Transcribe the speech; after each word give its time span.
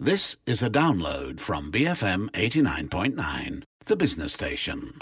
This 0.00 0.36
is 0.46 0.62
a 0.62 0.70
download 0.70 1.40
from 1.40 1.72
BFM 1.72 2.30
89.9, 2.30 3.64
the 3.86 3.96
business 3.96 4.32
station. 4.32 4.94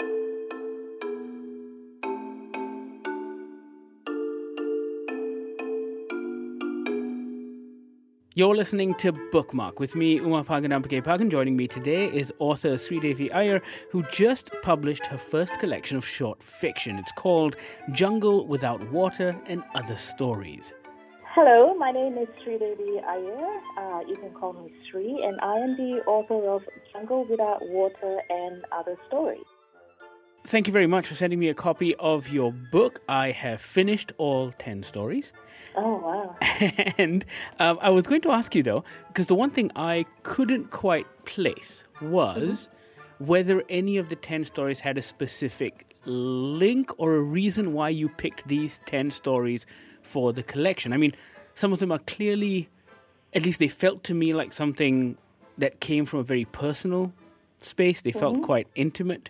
You're 8.33 8.55
listening 8.55 8.95
to 8.95 9.11
Bookmark 9.31 9.79
with 9.79 9.95
me, 9.95 10.19
Umapagan 10.19 10.73
Ampikaipakan. 10.73 11.29
Joining 11.29 11.55
me 11.55 11.67
today 11.67 12.07
is 12.07 12.33
author 12.39 12.73
Sreedhevi 12.73 13.31
Iyer, 13.31 13.61
who 13.91 14.01
just 14.11 14.49
published 14.63 15.05
her 15.05 15.19
first 15.19 15.59
collection 15.59 15.97
of 15.97 16.07
short 16.07 16.41
fiction. 16.41 16.97
It's 16.97 17.11
called 17.11 17.55
Jungle 17.91 18.47
Without 18.47 18.81
Water 18.91 19.39
and 19.45 19.63
Other 19.75 19.95
Stories. 19.95 20.73
Hello, 21.39 21.75
my 21.75 21.91
name 21.91 22.17
is 22.17 22.27
Sreedhevi 22.39 23.03
Iyer. 23.05 23.61
Uh, 23.77 24.01
you 24.07 24.15
can 24.15 24.31
call 24.31 24.53
me 24.53 24.71
Sri, 24.89 25.23
and 25.23 25.39
I 25.39 25.53
am 25.59 25.77
the 25.77 26.03
author 26.07 26.49
of 26.49 26.63
Jungle 26.91 27.25
Without 27.25 27.59
Water 27.69 28.23
and 28.31 28.65
Other 28.71 28.97
Stories. 29.07 29.45
Thank 30.47 30.65
you 30.65 30.73
very 30.73 30.87
much 30.87 31.05
for 31.05 31.13
sending 31.13 31.37
me 31.37 31.49
a 31.49 31.53
copy 31.53 31.93
of 31.97 32.27
your 32.27 32.51
book. 32.51 33.01
I 33.07 33.29
have 33.29 33.61
finished 33.61 34.13
all 34.17 34.51
10 34.51 34.81
stories. 34.81 35.31
Oh, 35.75 35.97
wow. 35.97 36.35
and 36.97 37.23
um, 37.59 37.77
I 37.83 37.91
was 37.91 38.07
going 38.07 38.21
to 38.21 38.31
ask 38.31 38.55
you, 38.55 38.63
though, 38.63 38.83
because 39.09 39.27
the 39.27 39.35
one 39.35 39.51
thing 39.51 39.71
I 39.75 40.07
couldn't 40.23 40.71
quite 40.71 41.05
place 41.25 41.83
was 42.01 42.67
mm-hmm. 42.67 43.25
whether 43.25 43.63
any 43.69 43.97
of 43.97 44.09
the 44.09 44.15
10 44.15 44.43
stories 44.45 44.79
had 44.79 44.97
a 44.97 45.03
specific 45.03 45.95
link 46.05 46.91
or 46.97 47.13
a 47.13 47.21
reason 47.21 47.73
why 47.73 47.89
you 47.89 48.09
picked 48.09 48.47
these 48.47 48.81
10 48.87 49.11
stories 49.11 49.67
for 50.07 50.33
the 50.33 50.43
collection. 50.43 50.93
I 50.93 50.97
mean, 50.97 51.13
some 51.53 51.73
of 51.73 51.79
them 51.79 51.91
are 51.91 51.99
clearly, 51.99 52.69
at 53.33 53.43
least 53.43 53.59
they 53.59 53.67
felt 53.67 54.03
to 54.05 54.13
me 54.13 54.33
like 54.33 54.53
something 54.53 55.17
that 55.57 55.79
came 55.79 56.05
from 56.05 56.19
a 56.19 56.23
very 56.23 56.45
personal 56.45 57.13
space. 57.61 58.01
They 58.01 58.11
mm-hmm. 58.11 58.19
felt 58.19 58.41
quite 58.41 58.67
intimate. 58.75 59.29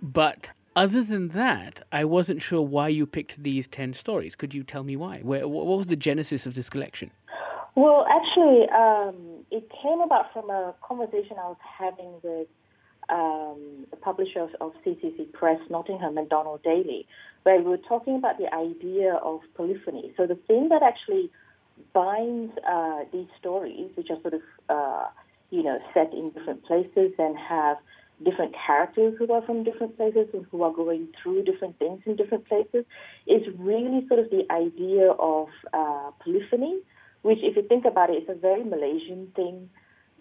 But 0.00 0.50
other 0.74 1.02
than 1.02 1.28
that, 1.28 1.86
I 1.92 2.04
wasn't 2.04 2.42
sure 2.42 2.62
why 2.62 2.88
you 2.88 3.06
picked 3.06 3.42
these 3.42 3.66
10 3.66 3.94
stories. 3.94 4.34
Could 4.34 4.54
you 4.54 4.62
tell 4.62 4.84
me 4.84 4.96
why? 4.96 5.20
Where, 5.20 5.46
what 5.46 5.66
was 5.66 5.86
the 5.86 5.96
genesis 5.96 6.46
of 6.46 6.54
this 6.54 6.68
collection? 6.70 7.10
Well, 7.74 8.06
actually, 8.10 8.68
um, 8.68 9.44
it 9.50 9.70
came 9.82 10.00
about 10.00 10.32
from 10.32 10.50
a 10.50 10.74
conversation 10.82 11.36
I 11.38 11.48
was 11.48 11.56
having 11.78 12.20
with 12.22 12.48
um, 13.08 13.86
the 13.90 13.96
publisher 13.96 14.40
of, 14.40 14.50
of, 14.60 14.72
CCC 14.84 15.32
Press, 15.32 15.60
Nottingham 15.68 16.18
and 16.18 16.28
Donald 16.28 16.62
Daly, 16.62 17.06
where 17.42 17.58
we 17.58 17.64
were 17.64 17.76
talking 17.76 18.16
about 18.16 18.38
the 18.38 18.52
idea 18.54 19.14
of 19.14 19.40
polyphony. 19.54 20.12
So 20.16 20.26
the 20.26 20.36
thing 20.46 20.68
that 20.68 20.82
actually 20.82 21.30
binds 21.92 22.52
uh, 22.68 23.00
these 23.12 23.26
stories, 23.38 23.90
which 23.96 24.10
are 24.10 24.20
sort 24.20 24.34
of, 24.34 24.42
uh, 24.68 25.06
you 25.50 25.62
know, 25.62 25.78
set 25.92 26.12
in 26.12 26.30
different 26.30 26.64
places 26.64 27.12
and 27.18 27.36
have 27.36 27.78
different 28.24 28.54
characters 28.54 29.14
who 29.18 29.30
are 29.32 29.42
from 29.42 29.64
different 29.64 29.96
places 29.96 30.28
and 30.32 30.46
who 30.50 30.62
are 30.62 30.72
going 30.72 31.08
through 31.20 31.42
different 31.42 31.78
things 31.78 32.00
in 32.06 32.16
different 32.16 32.46
places 32.46 32.84
is 33.26 33.42
really 33.58 34.06
sort 34.06 34.20
of 34.20 34.30
the 34.30 34.44
idea 34.52 35.10
of 35.12 35.48
uh, 35.72 36.10
polyphony, 36.20 36.80
which 37.22 37.38
if 37.42 37.56
you 37.56 37.62
think 37.62 37.84
about 37.84 38.10
it, 38.10 38.22
is 38.22 38.28
a 38.28 38.34
very 38.34 38.64
Malaysian 38.64 39.32
thing 39.34 39.70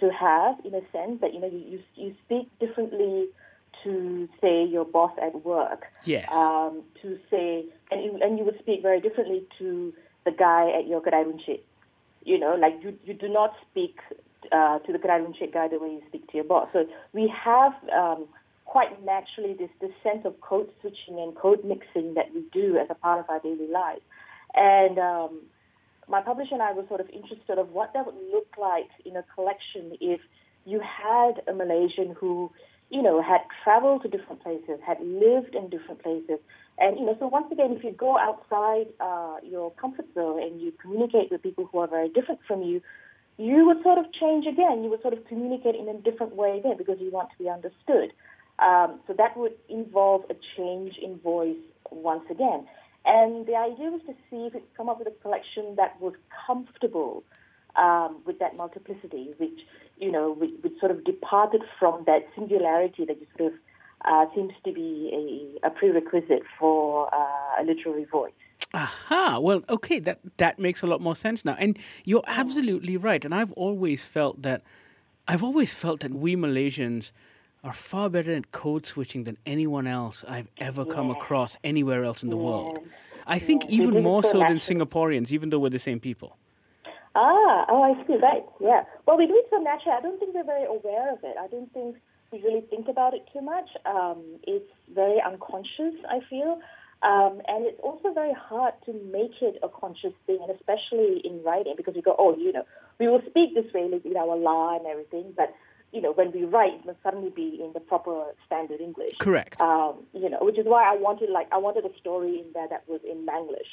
to 0.01 0.11
have 0.11 0.55
in 0.65 0.73
a 0.75 0.81
sense 0.91 1.21
that, 1.21 1.33
you 1.33 1.39
know, 1.39 1.47
you, 1.47 1.79
you 1.95 2.13
speak 2.25 2.49
differently 2.59 3.29
to 3.83 4.27
say 4.41 4.65
your 4.65 4.83
boss 4.83 5.13
at 5.21 5.45
work. 5.45 5.85
Yes. 6.03 6.27
Um, 6.33 6.83
to 7.01 7.17
say, 7.29 7.65
and 7.89 8.03
you, 8.03 8.19
and 8.21 8.37
you 8.37 8.43
would 8.43 8.59
speak 8.59 8.81
very 8.81 8.99
differently 8.99 9.45
to 9.59 9.93
the 10.25 10.31
guy 10.31 10.69
at 10.77 10.87
your 10.87 11.01
kedai. 11.01 11.61
You 12.23 12.37
know, 12.37 12.55
like 12.55 12.75
you, 12.83 12.97
you 13.05 13.13
do 13.13 13.29
not 13.29 13.55
speak 13.69 13.99
uh, 14.51 14.79
to 14.79 14.91
the 14.91 14.99
check 15.39 15.53
guy 15.53 15.67
the 15.67 15.79
way 15.79 15.91
you 15.91 16.01
speak 16.07 16.29
to 16.31 16.35
your 16.35 16.43
boss. 16.43 16.67
So 16.73 16.85
we 17.13 17.27
have 17.29 17.73
um, 17.95 18.25
quite 18.65 19.03
naturally 19.03 19.53
this, 19.53 19.69
this 19.79 19.91
sense 20.03 20.25
of 20.25 20.39
code 20.41 20.69
switching 20.81 21.19
and 21.19 21.35
code 21.35 21.63
mixing 21.63 22.15
that 22.15 22.33
we 22.33 22.43
do 22.51 22.77
as 22.77 22.87
a 22.89 22.95
part 22.95 23.19
of 23.19 23.29
our 23.29 23.39
daily 23.39 23.67
lives. 23.67 24.01
And 24.53 24.99
um, 24.99 25.41
my 26.11 26.21
publisher 26.21 26.53
and 26.53 26.61
I 26.61 26.73
were 26.73 26.85
sort 26.87 26.99
of 26.99 27.09
interested 27.09 27.57
of 27.57 27.71
what 27.71 27.93
that 27.93 28.05
would 28.05 28.19
look 28.31 28.53
like 28.59 28.89
in 29.05 29.15
a 29.15 29.23
collection 29.33 29.97
if 30.01 30.19
you 30.65 30.79
had 30.81 31.41
a 31.47 31.53
Malaysian 31.53 32.15
who, 32.19 32.51
you 32.89 33.01
know, 33.01 33.21
had 33.21 33.41
traveled 33.63 34.03
to 34.03 34.09
different 34.09 34.43
places, 34.43 34.79
had 34.85 34.97
lived 35.01 35.55
in 35.55 35.69
different 35.69 36.03
places. 36.03 36.39
And, 36.77 36.99
you 36.99 37.05
know, 37.05 37.15
so 37.17 37.27
once 37.27 37.47
again, 37.51 37.71
if 37.71 37.83
you 37.83 37.91
go 37.91 38.17
outside 38.17 38.87
uh, 38.99 39.37
your 39.41 39.71
comfort 39.71 40.05
zone 40.13 40.43
and 40.43 40.61
you 40.61 40.73
communicate 40.81 41.31
with 41.31 41.41
people 41.41 41.67
who 41.71 41.79
are 41.79 41.87
very 41.87 42.09
different 42.09 42.41
from 42.45 42.61
you, 42.61 42.81
you 43.37 43.65
would 43.65 43.81
sort 43.81 43.97
of 43.97 44.11
change 44.11 44.45
again. 44.45 44.83
You 44.83 44.89
would 44.89 45.01
sort 45.01 45.13
of 45.13 45.25
communicate 45.25 45.75
in 45.75 45.87
a 45.87 45.97
different 45.97 46.35
way 46.35 46.59
again 46.59 46.75
because 46.77 46.97
you 46.99 47.09
want 47.09 47.29
to 47.31 47.37
be 47.37 47.49
understood. 47.49 48.13
Um, 48.59 48.99
so 49.07 49.13
that 49.17 49.37
would 49.37 49.53
involve 49.69 50.25
a 50.29 50.35
change 50.57 50.97
in 50.97 51.17
voice 51.19 51.57
once 51.89 52.25
again. 52.29 52.67
And 53.05 53.45
the 53.47 53.55
idea 53.55 53.89
was 53.89 54.01
to 54.07 54.13
see 54.29 54.45
if 54.45 54.53
we 54.53 54.59
could 54.59 54.77
come 54.77 54.89
up 54.89 54.99
with 54.99 55.07
a 55.07 55.21
collection 55.21 55.75
that 55.75 55.99
was 55.99 56.13
comfortable 56.45 57.23
um, 57.75 58.17
with 58.25 58.39
that 58.39 58.55
multiplicity, 58.55 59.33
which, 59.37 59.61
you 59.97 60.11
know, 60.11 60.33
which, 60.33 60.51
which, 60.61 60.73
sort 60.79 60.91
of 60.91 61.03
departed 61.03 61.63
from 61.79 62.03
that 62.05 62.27
singularity 62.35 63.05
that 63.05 63.17
sort 63.37 63.53
of 63.53 63.59
uh, 64.05 64.25
seems 64.35 64.53
to 64.65 64.71
be 64.71 65.57
a, 65.63 65.67
a 65.67 65.69
prerequisite 65.69 66.43
for 66.59 67.13
uh, 67.13 67.61
a 67.61 67.63
literary 67.63 68.05
voice. 68.05 68.33
Aha. 68.73 69.39
Well, 69.39 69.63
okay, 69.67 69.99
that 69.99 70.19
that 70.37 70.59
makes 70.59 70.81
a 70.81 70.87
lot 70.87 71.01
more 71.01 71.15
sense 71.15 71.43
now. 71.43 71.55
And 71.59 71.77
you're 72.05 72.23
absolutely 72.27 72.95
right. 72.97 73.23
And 73.25 73.35
I've 73.35 73.51
always 73.53 74.05
felt 74.05 74.41
that 74.43 74.61
I've 75.27 75.43
always 75.43 75.73
felt 75.73 75.99
that 76.01 76.13
we 76.13 76.35
Malaysians 76.35 77.11
are 77.63 77.73
far 77.73 78.09
better 78.09 78.33
at 78.33 78.51
code 78.51 78.85
switching 78.85 79.23
than 79.23 79.37
anyone 79.45 79.87
else 79.87 80.23
I've 80.27 80.47
ever 80.57 80.83
yeah. 80.87 80.93
come 80.93 81.11
across 81.11 81.57
anywhere 81.63 82.03
else 82.03 82.23
in 82.23 82.29
the 82.29 82.37
yeah. 82.37 82.43
world. 82.43 82.79
I 83.27 83.39
think 83.39 83.65
yeah. 83.65 83.81
even 83.81 84.03
more 84.03 84.23
so 84.23 84.39
than 84.39 84.57
Singaporeans, 84.57 85.31
even 85.31 85.49
though 85.49 85.59
we're 85.59 85.69
the 85.69 85.79
same 85.79 85.99
people. 85.99 86.37
Ah, 87.13 87.65
oh, 87.69 87.83
I 87.83 88.07
see. 88.07 88.15
Right. 88.15 88.43
Yeah. 88.59 88.83
Well, 89.05 89.17
we 89.17 89.27
do 89.27 89.35
it 89.35 89.47
so 89.49 89.57
naturally. 89.57 89.97
I 89.97 90.01
don't 90.01 90.19
think 90.19 90.33
we're 90.33 90.43
very 90.43 90.65
aware 90.65 91.13
of 91.13 91.19
it. 91.23 91.35
I 91.39 91.47
don't 91.47 91.71
think 91.73 91.97
we 92.31 92.41
really 92.41 92.61
think 92.61 92.87
about 92.87 93.13
it 93.13 93.27
too 93.31 93.41
much. 93.41 93.69
Um, 93.85 94.23
it's 94.43 94.71
very 94.93 95.21
unconscious. 95.21 95.93
I 96.09 96.21
feel. 96.29 96.61
Um, 97.03 97.41
and 97.47 97.65
it's 97.65 97.79
also 97.83 98.13
very 98.13 98.33
hard 98.33 98.73
to 98.85 98.93
make 99.11 99.41
it 99.41 99.57
a 99.63 99.69
conscious 99.69 100.13
thing, 100.27 100.39
and 100.41 100.51
especially 100.51 101.19
in 101.25 101.41
writing, 101.43 101.73
because 101.75 101.95
we 101.95 102.01
go, 102.01 102.15
oh, 102.17 102.37
you 102.37 102.53
know, 102.53 102.65
we 102.99 103.07
will 103.07 103.23
speak 103.27 103.55
this 103.55 103.71
way 103.73 103.87
with 103.87 104.15
our 104.15 104.37
lah 104.37 104.77
and 104.77 104.85
everything, 104.85 105.33
but 105.35 105.53
you 105.91 106.01
know, 106.01 106.13
when 106.13 106.31
we 106.31 106.45
write, 106.45 106.73
it 106.73 106.85
must 106.85 106.99
suddenly 107.03 107.29
be 107.29 107.59
in 107.63 107.71
the 107.73 107.79
proper 107.79 108.23
standard 108.45 108.79
English. 108.79 109.17
Correct. 109.19 109.59
Um, 109.59 110.05
you 110.13 110.29
know, 110.29 110.39
which 110.41 110.57
is 110.57 110.65
why 110.65 110.83
I 110.83 110.95
wanted, 110.95 111.29
like, 111.29 111.47
I 111.51 111.57
wanted 111.57 111.85
a 111.85 111.97
story 111.99 112.39
in 112.39 112.45
there 112.53 112.67
that 112.69 112.87
was 112.87 113.01
in 113.09 113.25
Manglish, 113.25 113.71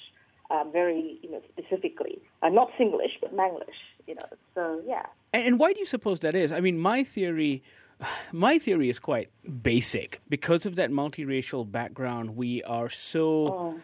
um, 0.50 0.72
very, 0.72 1.18
you 1.22 1.30
know, 1.30 1.40
specifically, 1.52 2.20
uh, 2.42 2.48
not 2.48 2.70
Singlish, 2.78 3.20
but 3.20 3.34
Manglish. 3.36 3.78
You 4.06 4.16
know, 4.16 4.26
so 4.54 4.82
yeah. 4.86 5.06
And 5.32 5.58
why 5.58 5.72
do 5.72 5.78
you 5.78 5.86
suppose 5.86 6.20
that 6.20 6.34
is? 6.34 6.50
I 6.50 6.60
mean, 6.60 6.78
my 6.78 7.04
theory 7.04 7.62
my 8.32 8.58
theory 8.58 8.88
is 8.88 8.98
quite 8.98 9.30
basic. 9.62 10.20
Because 10.28 10.66
of 10.66 10.76
that 10.76 10.90
multiracial 10.90 11.70
background, 11.70 12.36
we 12.36 12.62
are 12.64 12.90
so 12.90 13.24
oh. 13.48 13.80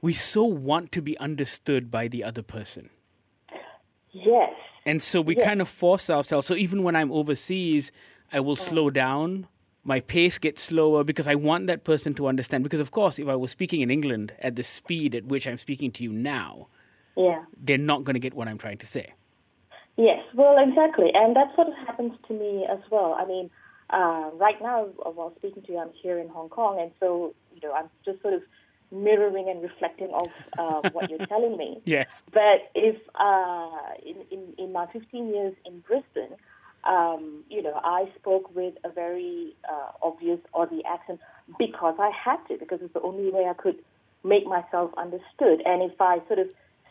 we 0.00 0.12
so 0.12 0.44
want 0.44 0.92
to 0.92 1.02
be 1.02 1.16
understood 1.18 1.90
by 1.90 2.08
the 2.08 2.24
other 2.24 2.42
person. 2.42 2.90
Yes. 4.12 4.52
And 4.86 5.02
so 5.02 5.20
we 5.20 5.36
yes. 5.36 5.44
kind 5.44 5.60
of 5.60 5.68
force 5.68 6.10
ourselves. 6.10 6.46
So 6.46 6.54
even 6.54 6.82
when 6.82 6.94
I'm 6.94 7.10
overseas, 7.10 7.90
I 8.32 8.40
will 8.40 8.56
slow 8.56 8.90
down. 8.90 9.46
My 9.82 10.00
pace 10.00 10.38
gets 10.38 10.62
slower 10.62 11.04
because 11.04 11.28
I 11.28 11.34
want 11.34 11.66
that 11.66 11.84
person 11.84 12.14
to 12.14 12.26
understand. 12.26 12.64
Because 12.64 12.80
of 12.80 12.90
course, 12.90 13.18
if 13.18 13.28
I 13.28 13.36
was 13.36 13.50
speaking 13.50 13.80
in 13.80 13.90
England 13.90 14.32
at 14.40 14.56
the 14.56 14.62
speed 14.62 15.14
at 15.14 15.24
which 15.24 15.46
I'm 15.46 15.56
speaking 15.56 15.90
to 15.92 16.02
you 16.02 16.12
now, 16.12 16.68
yeah, 17.16 17.44
they're 17.62 17.78
not 17.78 18.04
going 18.04 18.14
to 18.14 18.20
get 18.20 18.34
what 18.34 18.48
I'm 18.48 18.58
trying 18.58 18.78
to 18.78 18.86
say. 18.86 19.12
Yes, 19.96 20.24
well, 20.34 20.56
exactly. 20.58 21.12
And 21.14 21.36
that 21.36 21.54
sort 21.54 21.68
of 21.68 21.74
happens 21.74 22.12
to 22.26 22.34
me 22.34 22.66
as 22.70 22.80
well. 22.90 23.14
I 23.18 23.24
mean, 23.26 23.50
uh, 23.90 24.30
right 24.34 24.60
now, 24.60 24.86
while 24.96 25.32
speaking 25.38 25.62
to 25.62 25.72
you, 25.72 25.78
I'm 25.78 25.92
here 25.92 26.18
in 26.18 26.28
Hong 26.28 26.48
Kong, 26.48 26.80
and 26.80 26.90
so, 26.98 27.34
you 27.54 27.60
know, 27.62 27.72
I'm 27.74 27.88
just 28.04 28.20
sort 28.22 28.34
of 28.34 28.42
mirroring 28.90 29.48
and 29.48 29.62
reflecting 29.62 30.10
of 30.12 30.28
uh, 30.58 30.88
what 30.90 31.10
you're 31.10 31.26
telling 31.26 31.56
me. 31.56 31.80
Yes. 31.86 32.22
But 32.32 32.70
if 32.74 32.96
uh, 33.14 33.68
in, 34.04 34.16
in, 34.30 34.54
in 34.58 34.72
my 34.72 34.86
15 34.86 35.28
years 35.28 35.54
in 35.66 35.80
Brisbane, 35.80 36.36
um, 36.84 37.44
you 37.48 37.62
know, 37.62 37.80
I 37.82 38.10
spoke 38.16 38.54
with 38.54 38.74
a 38.84 38.90
very 38.90 39.56
uh, 39.70 39.92
obvious 40.02 40.40
Aussie 40.54 40.82
accent 40.86 41.20
because 41.58 41.94
I 41.98 42.10
had 42.10 42.38
to, 42.48 42.58
because 42.58 42.80
it's 42.82 42.92
the 42.92 43.00
only 43.00 43.30
way 43.30 43.46
I 43.46 43.54
could 43.54 43.78
make 44.22 44.46
myself 44.46 44.90
understood. 44.96 45.62
And 45.66 45.82
if 45.82 46.00
I 46.00 46.20
sort 46.26 46.38
of 46.38 46.48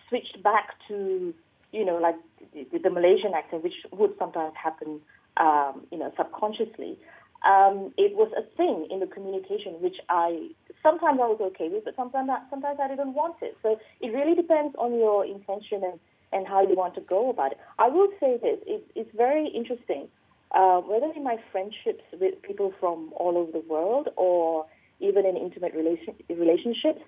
switched 0.10 0.42
back 0.44 0.75
to 0.88 1.34
you 1.74 1.84
know, 1.84 1.98
like 1.98 2.16
the, 2.54 2.78
the 2.78 2.89
Malaysian 2.89 3.34
accent, 3.34 3.63
which 3.63 3.86
would 3.92 4.13
sometimes 4.18 4.54
happen, 4.56 5.01
um, 5.38 5.81
you 5.92 5.98
know, 5.98 6.13
subconsciously. 6.16 6.98
Um, 7.44 7.92
it 7.98 8.16
was 8.16 8.31
a 8.38 8.44
thing 8.56 8.88
in 8.89 9.01
the 9.01 9.07
communication 9.07 9.74
which 9.81 9.98
I 10.07 10.51
sometimes 10.83 11.19
I 11.21 11.27
was 11.27 11.39
okay 11.41 11.69
with, 11.69 11.80
it, 11.80 11.85
but 11.85 11.95
sometimes 11.95 12.30
I, 12.30 12.39
sometimes 12.50 12.77
I 12.80 12.88
didn't 12.88 13.13
want 13.13 13.38
it. 13.41 13.57
So 13.63 13.80
it 14.01 14.09
really 14.09 14.35
depends 14.35 14.75
on 14.77 14.94
your 15.00 15.25
intention 15.25 15.81
and, 15.83 16.00
and 16.31 16.47
how 16.47 16.62
you 16.62 16.75
want 16.75 16.94
to 16.95 17.01
go 17.01 17.30
about 17.30 17.53
it. 17.53 17.59
I 17.80 17.88
will 17.88 18.09
say 18.19 18.38
this: 18.38 18.59
it, 18.68 18.85
it's 18.95 19.09
very 19.15 19.47
interesting. 19.47 20.07
Uh, 20.51 20.81
whether 20.81 21.12
in 21.15 21.24
my 21.24 21.38
friendships 21.51 22.03
with 22.19 22.39
people 22.44 22.74
from 22.80 23.12
all 23.15 23.38
over 23.39 23.51
the 23.51 23.63
world 23.68 24.09
or 24.18 24.68
even 25.00 25.25
in 25.25 25.35
intimate 25.35 25.74
relation, 25.74 26.13
relationships, 26.30 27.01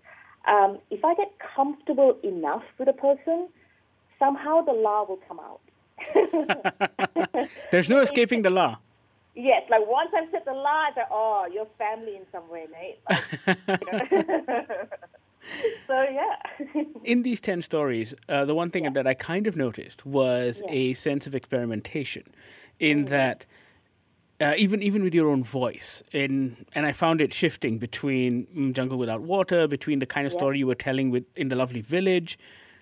um, 0.48 0.80
if 0.90 1.06
I 1.06 1.14
get 1.14 1.32
comfortable 1.56 2.18
enough 2.24 2.64
with 2.80 2.88
a 2.88 2.94
person, 2.94 3.48
somehow 4.18 4.62
the 4.62 4.72
lah 4.72 5.04
will 5.04 5.20
come 5.28 5.40
out. 5.40 5.62
There's 7.72 7.90
no 7.90 8.02
escaping 8.02 8.42
the 8.42 8.50
lah. 8.50 8.78
Yes, 9.36 9.64
like 9.70 9.86
once 9.86 10.12
I've 10.16 10.30
said 10.32 10.44
the 10.46 10.52
I 10.54 10.92
say, 10.96 11.02
oh, 11.12 11.48
you're 11.52 11.68
family 11.78 12.16
in 12.16 12.26
some 12.32 12.48
way, 12.50 12.68
mate. 12.72 13.00
Like, 13.10 14.10
so 15.88 16.02
yeah. 16.04 16.36
In 17.04 17.24
these 17.24 17.40
ten 17.42 17.62
stories, 17.62 18.14
uh, 18.30 18.46
the 18.46 18.56
one 18.56 18.72
thing 18.72 18.86
Yeah. 18.86 18.92
that 18.92 19.06
I 19.08 19.14
kind 19.14 19.46
of 19.46 19.56
noticed 19.56 20.06
was 20.06 20.62
Yeah. 20.66 20.72
a 20.74 20.94
sense 20.94 21.28
of 21.28 21.36
experimentation, 21.36 22.24
in 22.80 23.06
Mm. 23.06 23.10
that 23.10 23.46
uh, 24.42 24.54
even 24.58 24.82
even 24.82 25.04
with 25.04 25.14
your 25.14 25.30
own 25.30 25.44
voice, 25.44 26.02
in 26.14 26.66
and 26.74 26.86
I 26.86 26.94
found 26.94 27.22
it 27.22 27.34
shifting 27.34 27.78
between 27.78 28.48
mm, 28.48 28.74
Jungle 28.74 28.98
Without 28.98 29.22
Water, 29.22 29.68
between 29.68 30.00
the 30.00 30.06
kind 30.06 30.26
of 30.26 30.34
Yeah. 30.34 30.40
story 30.40 30.60
you 30.60 30.68
were 30.68 30.76
telling 30.76 31.12
with 31.12 31.26
in 31.36 31.50
the 31.50 31.56
Lovely 31.56 31.82
Village, 31.82 32.40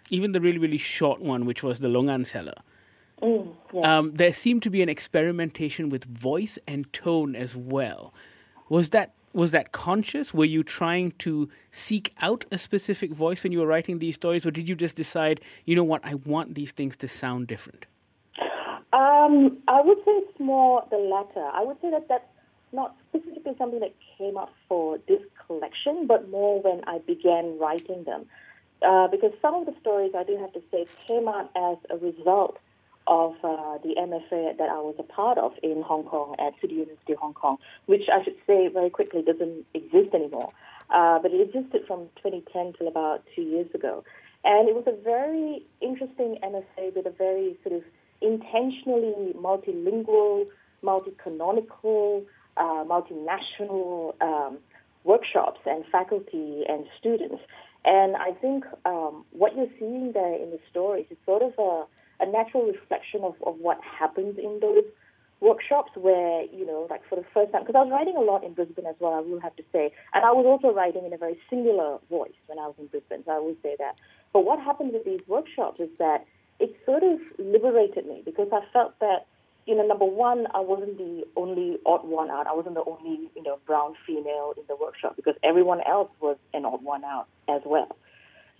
even 0.09 0.31
the 0.31 0.39
really 0.41 0.57
really 0.59 0.77
short 0.79 1.19
one, 1.21 1.45
which 1.45 1.63
was 1.63 1.79
the 1.79 1.89
Longan 1.89 2.25
Seller. 2.25 2.55
Mm, 3.23 3.55
yeah. 3.73 3.97
Um, 3.97 4.11
there 4.11 4.33
seemed 4.33 4.63
to 4.63 4.69
be 4.69 4.81
an 4.81 4.89
experimentation 4.89 5.89
with 5.89 6.03
voice 6.03 6.59
and 6.67 6.91
tone 6.91 7.35
as 7.35 7.55
well. 7.55 8.13
Was 8.67 8.89
that 8.89 9.13
was 9.33 9.51
that 9.51 9.71
conscious? 9.71 10.33
Were 10.33 10.45
you 10.45 10.61
trying 10.61 11.11
to 11.19 11.49
seek 11.71 12.13
out 12.21 12.45
a 12.51 12.57
specific 12.57 13.11
voice 13.11 13.41
when 13.41 13.51
you 13.51 13.59
were 13.59 13.65
writing 13.65 13.97
these 13.97 14.13
stories, 14.13 14.45
or 14.45 14.51
did 14.51 14.69
you 14.69 14.75
just 14.75 14.95
decide, 14.95 15.41
you 15.65 15.75
know 15.75 15.83
what, 15.83 16.01
I 16.03 16.13
want 16.13 16.53
these 16.53 16.71
things 16.71 16.95
to 16.97 17.07
sound 17.07 17.47
different? 17.47 17.87
Um, 18.91 19.57
I 19.67 19.81
would 19.81 19.97
say 20.05 20.11
it's 20.11 20.39
more 20.39 20.85
the 20.91 20.97
latter. 20.97 21.49
I 21.51 21.63
would 21.63 21.81
say 21.81 21.89
that 21.89 22.07
that's 22.07 22.27
not 22.73 22.95
specifically 23.09 23.55
something 23.57 23.79
that 23.79 23.95
came 24.19 24.37
up 24.37 24.53
for 24.67 24.99
this 25.07 25.21
collection, 25.47 26.05
but 26.05 26.29
more 26.29 26.61
when 26.61 26.83
I 26.85 26.99
began 26.99 27.57
writing 27.57 28.03
them. 28.03 28.27
Uh, 28.83 29.07
because 29.07 29.31
some 29.41 29.55
of 29.55 29.65
the 29.65 29.73
stories, 29.81 30.11
I 30.15 30.23
do 30.23 30.37
have 30.37 30.53
to 30.53 30.61
say, 30.69 30.85
came 31.07 31.27
out 31.27 31.49
as 31.55 31.77
a 31.89 31.97
result 31.97 32.59
of 33.07 33.33
uh, 33.43 33.77
the 33.83 33.95
MFA 33.97 34.57
that 34.57 34.69
I 34.69 34.79
was 34.79 34.95
a 34.99 35.03
part 35.03 35.37
of 35.37 35.53
in 35.61 35.81
Hong 35.81 36.03
Kong 36.03 36.35
at 36.39 36.53
City 36.61 36.75
University 36.75 37.13
of 37.13 37.19
Hong 37.19 37.33
Kong, 37.33 37.57
which 37.85 38.09
I 38.11 38.23
should 38.23 38.37
say 38.47 38.67
very 38.67 38.89
quickly 38.89 39.21
doesn't 39.21 39.65
exist 39.73 40.13
anymore. 40.13 40.51
Uh, 40.89 41.19
but 41.19 41.31
it 41.31 41.41
existed 41.41 41.83
from 41.87 42.09
2010 42.21 42.73
till 42.77 42.87
about 42.87 43.23
two 43.35 43.41
years 43.41 43.67
ago. 43.73 44.03
And 44.43 44.67
it 44.67 44.75
was 44.75 44.83
a 44.87 45.03
very 45.03 45.65
interesting 45.81 46.37
MFA 46.43 46.95
with 46.95 47.05
a 47.05 47.11
very 47.11 47.57
sort 47.63 47.75
of 47.75 47.83
intentionally 48.21 49.33
multilingual, 49.35 50.47
multi-canonical, 50.81 52.25
uh, 52.57 52.83
multinational 52.85 54.21
um, 54.21 54.57
workshops 55.03 55.59
and 55.65 55.83
faculty 55.91 56.63
and 56.67 56.85
students. 56.99 57.41
And 57.85 58.15
I 58.15 58.31
think 58.31 58.65
um, 58.85 59.25
what 59.31 59.55
you're 59.55 59.67
seeing 59.79 60.13
there 60.13 60.35
in 60.35 60.51
the 60.51 60.59
stories 60.69 61.05
is 61.09 61.17
sort 61.25 61.41
of 61.41 61.53
a, 61.57 61.83
a 62.23 62.31
natural 62.31 62.65
reflection 62.65 63.21
of, 63.21 63.35
of 63.45 63.59
what 63.59 63.79
happens 63.83 64.37
in 64.37 64.59
those 64.61 64.85
workshops 65.41 65.91
where, 65.95 66.43
you 66.45 66.65
know, 66.65 66.87
like 66.89 67.01
for 67.09 67.17
the 67.17 67.25
first 67.33 67.51
time, 67.51 67.63
because 67.63 67.75
I 67.75 67.83
was 67.83 67.91
writing 67.91 68.15
a 68.15 68.21
lot 68.21 68.43
in 68.43 68.53
Brisbane 68.53 68.85
as 68.85 68.95
well, 68.99 69.13
I 69.13 69.19
will 69.19 69.41
have 69.41 69.55
to 69.57 69.63
say. 69.73 69.91
And 70.13 70.23
I 70.23 70.31
was 70.31 70.45
also 70.45 70.73
writing 70.73 71.05
in 71.05 71.11
a 71.11 71.17
very 71.17 71.37
singular 71.49 71.99
voice 72.09 72.39
when 72.47 72.59
I 72.59 72.67
was 72.67 72.75
in 72.79 72.87
Brisbane, 72.87 73.23
so 73.25 73.31
I 73.31 73.39
will 73.39 73.57
say 73.61 73.75
that. 73.77 73.95
But 74.31 74.45
what 74.45 74.59
happened 74.59 74.93
with 74.93 75.03
these 75.03 75.19
workshops 75.27 75.79
is 75.81 75.89
that 75.99 76.25
it 76.59 76.75
sort 76.85 77.03
of 77.03 77.19
liberated 77.37 78.05
me 78.05 78.21
because 78.23 78.47
I 78.53 78.61
felt 78.71 78.97
that, 78.99 79.27
you 79.65 79.75
know, 79.75 79.85
number 79.85 80.05
one, 80.05 80.47
I 80.53 80.61
wasn't 80.61 80.97
the 80.97 81.23
only 81.35 81.77
odd 81.85 82.05
one 82.07 82.29
out. 82.29 82.47
I 82.47 82.53
wasn't 82.53 82.75
the 82.75 82.83
only, 82.85 83.29
you 83.35 83.43
know, 83.43 83.59
brown 83.67 83.95
female 84.07 84.53
in 84.55 84.63
the 84.67 84.75
workshop 84.75 85.17
because 85.17 85.35
everyone 85.43 85.81
else 85.85 86.09
was 86.21 86.37
an 86.53 86.63
odd 86.63 86.83
one 86.83 87.03
out 87.03 87.27
as 87.49 87.61
well. 87.65 87.97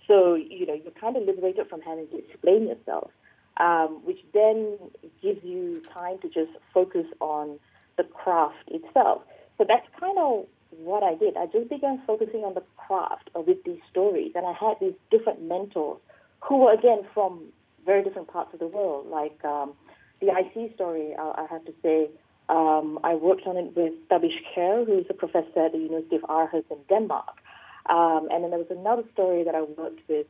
So, 0.06 0.34
you 0.34 0.66
know, 0.66 0.74
you're 0.74 0.92
kind 1.00 1.16
of 1.16 1.24
liberated 1.24 1.68
from 1.68 1.80
having 1.80 2.08
to 2.08 2.18
explain 2.18 2.68
yourself, 2.68 3.10
um, 3.58 4.00
which 4.04 4.18
then 4.32 4.76
gives 5.22 5.42
you 5.44 5.82
time 5.92 6.18
to 6.20 6.28
just 6.28 6.50
focus 6.72 7.06
on 7.20 7.58
the 7.96 8.04
craft 8.04 8.68
itself. 8.68 9.22
So 9.58 9.64
that's 9.66 9.86
kind 9.98 10.18
of 10.18 10.46
what 10.70 11.02
I 11.02 11.14
did. 11.14 11.36
I 11.36 11.46
just 11.46 11.68
began 11.68 12.02
focusing 12.06 12.44
on 12.44 12.54
the 12.54 12.62
craft 12.76 13.30
with 13.34 13.62
these 13.64 13.80
stories, 13.90 14.32
and 14.34 14.44
I 14.46 14.52
had 14.52 14.74
these 14.80 14.94
different 15.10 15.42
mentors 15.42 15.98
who 16.40 16.58
were, 16.58 16.72
again, 16.72 17.06
from 17.14 17.40
very 17.86 18.02
different 18.02 18.28
parts 18.28 18.52
of 18.52 18.60
the 18.60 18.66
world. 18.66 19.06
Like 19.08 19.44
um, 19.44 19.72
the 20.20 20.28
IC 20.28 20.74
story, 20.74 21.14
uh, 21.18 21.32
I 21.36 21.46
have 21.50 21.64
to 21.66 21.74
say, 21.82 22.10
um, 22.48 22.98
I 23.04 23.14
worked 23.14 23.46
on 23.46 23.56
it 23.56 23.76
with 23.76 23.92
Tabish 24.10 24.38
Khair, 24.54 24.84
who 24.86 24.98
is 24.98 25.06
a 25.08 25.14
professor 25.14 25.66
at 25.66 25.72
the 25.72 25.78
University 25.78 26.16
of 26.16 26.22
Aarhus 26.22 26.64
in 26.70 26.78
Denmark. 26.88 27.40
Um, 27.86 28.28
and 28.30 28.42
then 28.42 28.50
there 28.50 28.58
was 28.58 28.70
another 28.70 29.04
story 29.12 29.44
that 29.44 29.54
I 29.54 29.62
worked 29.62 30.00
with 30.08 30.26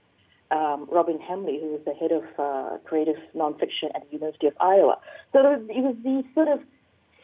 um, 0.51 0.87
Robin 0.91 1.19
Hemley, 1.19 1.59
who 1.61 1.73
was 1.73 1.81
the 1.85 1.95
head 1.95 2.13
of 2.13 2.25
uh, 2.39 2.79
creative 2.85 3.17
nonfiction 3.35 3.95
at 3.95 4.07
the 4.07 4.13
University 4.13 4.47
of 4.47 4.55
Iowa. 4.61 4.99
So 5.33 5.39
it 5.41 5.83
was, 5.83 5.97
these 6.05 6.25
sort 6.35 6.49
of 6.49 6.61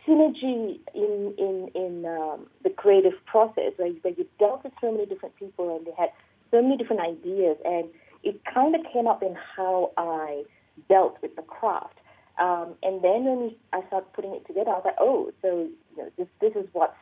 synergy 0.07 0.81
in 0.95 1.35
in 1.39 1.71
in 1.75 2.07
um, 2.07 2.47
the 2.65 2.71
creative 2.71 3.13
process 3.27 3.73
where, 3.77 3.91
where 4.03 4.15
you 4.15 4.27
dealt 4.39 4.65
with 4.65 4.73
so 4.81 4.91
many 4.91 5.07
different 5.07 5.37
people 5.37 5.77
and 5.77 5.87
they 5.87 5.93
had 5.99 6.11
so 6.51 6.63
many 6.63 6.77
different 6.77 7.03
ideas, 7.03 7.57
and 7.65 7.89
it 8.23 8.41
kind 8.45 8.75
of 8.75 8.81
came 8.93 9.07
up 9.07 9.23
in 9.23 9.37
how 9.57 9.93
I 9.97 10.45
dealt 10.89 11.19
with 11.23 11.37
the 11.37 11.43
craft. 11.43 11.99
Um, 12.39 12.75
and 12.83 13.03
then 13.03 13.25
when 13.25 13.55
I 13.73 13.87
started 13.89 14.13
putting 14.15 14.35
it 14.35 14.47
together, 14.47 14.71
I 14.71 14.75
was 14.75 14.83
like, 14.87 14.97
oh, 14.99 15.31
so 15.43 15.69
you 15.97 16.03
know, 16.03 16.11
this 16.17 16.27
this 16.41 16.55
is 16.55 16.67
what's 16.73 16.97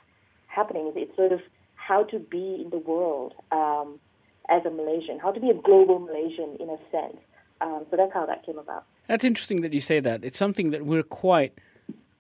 happening. 0.47 0.93
It's 0.97 1.15
sort 1.17 1.32
of 1.32 1.41
how 1.76 2.03
to 2.05 2.19
be 2.19 2.62
in 2.62 2.70
the 2.70 2.79
world 2.79 3.35
um, 3.53 4.00
as 4.48 4.64
a 4.64 4.70
Malaysian, 4.70 5.18
how 5.18 5.30
to 5.30 5.40
be 5.40 5.50
a 5.50 5.54
global 5.54 5.98
Malaysian 5.98 6.56
in 6.60 6.68
a 6.70 6.78
sense. 6.90 7.18
Um, 7.60 7.84
so 7.90 7.96
that's 7.96 8.12
how 8.12 8.24
that 8.26 8.44
came 8.46 8.58
about. 8.58 8.84
That's 9.08 9.24
interesting 9.24 9.62
that 9.62 9.72
you 9.72 9.80
say 9.80 10.00
that. 10.00 10.24
It's 10.24 10.38
something 10.38 10.70
that 10.70 10.84
we're 10.86 11.02
quite 11.02 11.52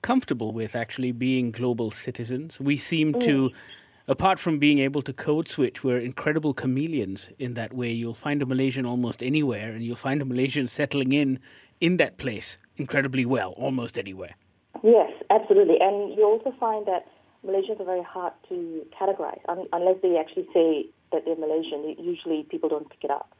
comfortable 0.02 0.52
with, 0.52 0.74
actually, 0.74 1.12
being 1.12 1.50
global 1.50 1.90
citizens. 1.90 2.58
We 2.58 2.76
seem 2.76 3.18
to, 3.20 3.50
apart 4.08 4.38
from 4.38 4.58
being 4.58 4.80
able 4.80 5.02
to 5.02 5.12
code 5.12 5.48
switch, 5.48 5.84
we're 5.84 5.98
incredible 5.98 6.54
chameleons 6.54 7.28
in 7.38 7.54
that 7.54 7.72
way. 7.72 7.90
You'll 7.90 8.14
find 8.14 8.42
a 8.42 8.46
Malaysian 8.46 8.84
almost 8.84 9.22
anywhere, 9.22 9.70
and 9.70 9.82
you'll 9.84 9.96
find 9.96 10.20
a 10.20 10.24
Malaysian 10.24 10.68
settling 10.68 11.12
in 11.12 11.38
in 11.80 11.96
that 11.98 12.16
place 12.16 12.56
incredibly 12.76 13.24
well, 13.24 13.50
almost 13.56 13.96
anywhere. 13.96 14.34
Yes, 14.82 15.10
absolutely. 15.30 15.76
And 15.80 16.16
you 16.16 16.24
also 16.24 16.52
find 16.58 16.86
that 16.86 17.06
Malaysians 17.46 17.80
are 17.80 17.84
very 17.84 18.02
hard 18.02 18.32
to 18.48 18.84
categorize 19.00 19.40
un- 19.48 19.68
unless 19.72 19.96
they 20.02 20.16
actually 20.16 20.48
say 20.52 20.86
that 21.12 21.24
they're 21.24 21.36
Malaysian. 21.36 21.96
Usually 21.98 22.44
people 22.44 22.68
don't 22.68 22.88
pick 22.88 23.04
it 23.04 23.10
up. 23.10 23.30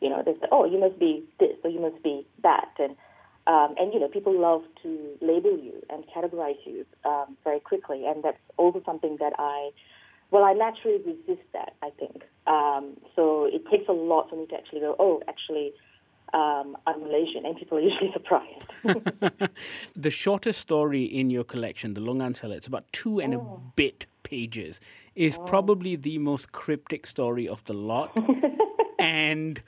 You 0.00 0.10
know, 0.10 0.22
they 0.24 0.32
say, 0.34 0.46
oh, 0.52 0.64
you 0.64 0.78
must 0.78 0.98
be 0.98 1.24
this 1.40 1.56
or 1.62 1.70
you 1.70 1.80
must 1.80 2.02
be 2.02 2.26
that. 2.42 2.70
And, 2.78 2.96
um, 3.46 3.74
and 3.78 3.92
you 3.92 4.00
know, 4.00 4.08
people 4.08 4.38
love 4.38 4.62
to 4.82 5.18
label 5.20 5.58
you 5.58 5.82
and 5.90 6.04
categorize 6.14 6.58
you 6.64 6.84
um, 7.04 7.36
very 7.44 7.60
quickly. 7.60 8.04
And 8.06 8.22
that's 8.22 8.38
also 8.56 8.82
something 8.84 9.16
that 9.20 9.32
I, 9.38 9.70
well, 10.30 10.44
I 10.44 10.52
naturally 10.52 10.98
resist 10.98 11.46
that, 11.52 11.74
I 11.82 11.90
think. 11.90 12.22
Um, 12.46 12.96
so 13.16 13.44
it 13.44 13.62
takes 13.70 13.88
a 13.88 13.92
lot 13.92 14.28
for 14.30 14.36
me 14.36 14.46
to 14.46 14.54
actually 14.54 14.80
go, 14.80 14.96
oh, 14.98 15.22
actually, 15.28 15.72
um, 16.32 16.76
I'm 16.86 17.00
Malaysian. 17.00 17.46
And 17.46 17.56
people 17.56 17.78
are 17.78 17.80
usually 17.80 18.12
surprised. 18.18 18.64
The 19.96 20.10
shortest 20.10 20.60
story 20.60 21.04
in 21.04 21.30
your 21.30 21.44
collection, 21.44 21.94
the 21.94 22.00
Longan 22.00 22.36
Seller, 22.36 22.56
it's 22.56 22.66
about 22.66 22.84
two 22.92 23.20
and 23.20 23.32
a 23.32 23.40
bit 23.76 24.06
pages, 24.24 24.80
is 25.14 25.38
probably 25.46 25.94
the 25.94 26.18
most 26.18 26.50
cryptic 26.50 27.06
story 27.06 27.46
of 27.46 27.64
the 27.64 27.72
lot. 27.72 28.16
and 28.98 29.62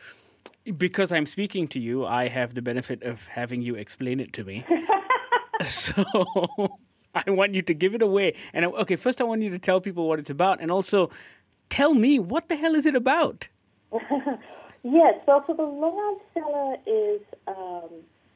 because 0.77 1.13
I'm 1.13 1.27
speaking 1.27 1.69
to 1.69 1.79
you, 1.79 2.05
I 2.05 2.27
have 2.27 2.55
the 2.55 2.63
benefit 2.63 3.05
of 3.05 3.29
having 3.29 3.63
you 3.63 3.77
explain 3.77 4.19
it 4.19 4.33
to 4.33 4.45
me. 4.45 4.65
so 5.67 6.05
I 7.15 7.31
want 7.31 7.55
you 7.55 7.63
to 7.63 7.75
give 7.75 7.95
it 7.95 8.03
away. 8.03 8.35
And 8.53 8.65
I, 8.65 8.69
okay, 8.69 8.97
first 8.97 9.21
I 9.21 9.25
want 9.25 9.43
you 9.43 9.51
to 9.51 9.59
tell 9.59 9.81
people 9.81 10.09
what 10.09 10.19
it's 10.19 10.31
about, 10.31 10.61
and 10.61 10.73
also 10.73 11.11
tell 11.71 11.95
me 11.95 12.19
what 12.19 12.49
the 12.49 12.57
hell 12.57 12.75
is 12.75 12.85
it 12.85 12.97
about. 12.97 13.49
Yes, 14.89 15.15
well, 15.27 15.43
so 15.49 15.53
the 15.53 15.65
Longan 15.65 16.21
Seller 16.33 16.77
is 16.87 17.21
um, 17.49 17.91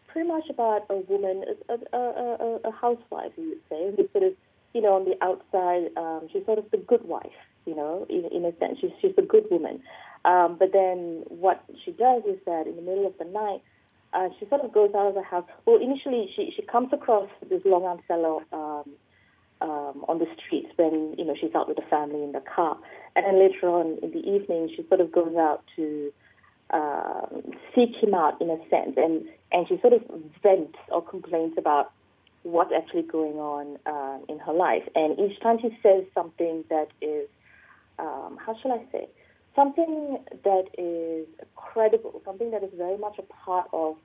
pretty 0.08 0.26
much 0.26 0.50
about 0.50 0.84
a 0.90 0.96
woman, 0.96 1.44
a, 1.68 1.96
a, 1.96 2.00
a, 2.00 2.60
a 2.64 2.72
housewife, 2.72 3.30
you 3.36 3.50
would 3.50 3.60
say, 3.68 3.94
who's 3.96 4.10
sort 4.10 4.24
of, 4.24 4.32
you 4.74 4.80
know, 4.80 4.94
on 4.94 5.04
the 5.04 5.16
outside, 5.22 5.90
um, 5.96 6.28
she's 6.32 6.44
sort 6.44 6.58
of 6.58 6.70
the 6.70 6.76
good 6.76 7.04
wife, 7.04 7.38
you 7.66 7.74
know, 7.74 8.06
in, 8.08 8.24
in 8.26 8.44
a 8.44 8.56
sense. 8.58 8.78
She's, 8.80 8.90
she's 9.00 9.14
a 9.18 9.22
good 9.22 9.46
woman. 9.50 9.82
Um, 10.24 10.56
but 10.58 10.72
then 10.72 11.24
what 11.28 11.64
she 11.84 11.92
does 11.92 12.22
is 12.24 12.38
that 12.46 12.66
in 12.66 12.76
the 12.76 12.82
middle 12.82 13.06
of 13.06 13.16
the 13.18 13.24
night, 13.24 13.62
uh, 14.12 14.28
she 14.38 14.46
sort 14.48 14.62
of 14.62 14.72
goes 14.72 14.90
out 14.94 15.06
of 15.06 15.14
the 15.14 15.22
house. 15.22 15.44
Well, 15.66 15.80
initially 15.80 16.30
she, 16.34 16.52
she 16.54 16.62
comes 16.62 16.92
across 16.92 17.28
this 17.48 17.62
Longan 17.62 18.00
seller 18.06 18.40
um, 18.52 18.90
um, 19.60 20.04
on 20.08 20.18
the 20.18 20.26
streets 20.44 20.68
when, 20.76 21.14
you 21.16 21.24
know, 21.24 21.34
she's 21.40 21.54
out 21.54 21.68
with 21.68 21.76
the 21.76 21.86
family 21.88 22.22
in 22.22 22.32
the 22.32 22.40
car. 22.40 22.76
And 23.16 23.24
then 23.24 23.38
later 23.38 23.68
on 23.68 23.98
in 24.02 24.10
the 24.10 24.18
evening, 24.18 24.70
she 24.74 24.84
sort 24.88 25.00
of 25.00 25.12
goes 25.12 25.34
out 25.36 25.64
to 25.76 26.12
uh, 26.70 27.26
seek 27.74 27.96
him 27.96 28.14
out 28.14 28.40
in 28.40 28.50
a 28.50 28.58
sense, 28.68 28.94
and 28.96 29.26
and 29.52 29.66
she 29.66 29.78
sort 29.80 29.92
of 29.92 30.02
vents 30.42 30.78
or 30.88 31.02
complains 31.02 31.54
about 31.58 31.92
what's 32.42 32.72
actually 32.72 33.02
going 33.02 33.38
on 33.38 33.78
uh, 33.86 34.18
in 34.28 34.38
her 34.38 34.52
life. 34.52 34.82
And 34.94 35.18
each 35.18 35.40
time 35.40 35.58
she 35.60 35.76
says 35.82 36.04
something 36.14 36.64
that 36.70 36.88
is, 37.00 37.28
um, 37.98 38.38
how 38.44 38.56
shall 38.60 38.72
I 38.72 38.82
say, 38.90 39.08
something 39.54 40.18
that 40.44 40.64
is 40.78 41.26
credible, 41.56 42.22
something 42.24 42.50
that 42.52 42.62
is 42.62 42.70
very 42.76 42.96
much 42.96 43.18
a 43.18 43.22
part 43.22 43.68
of, 43.72 43.96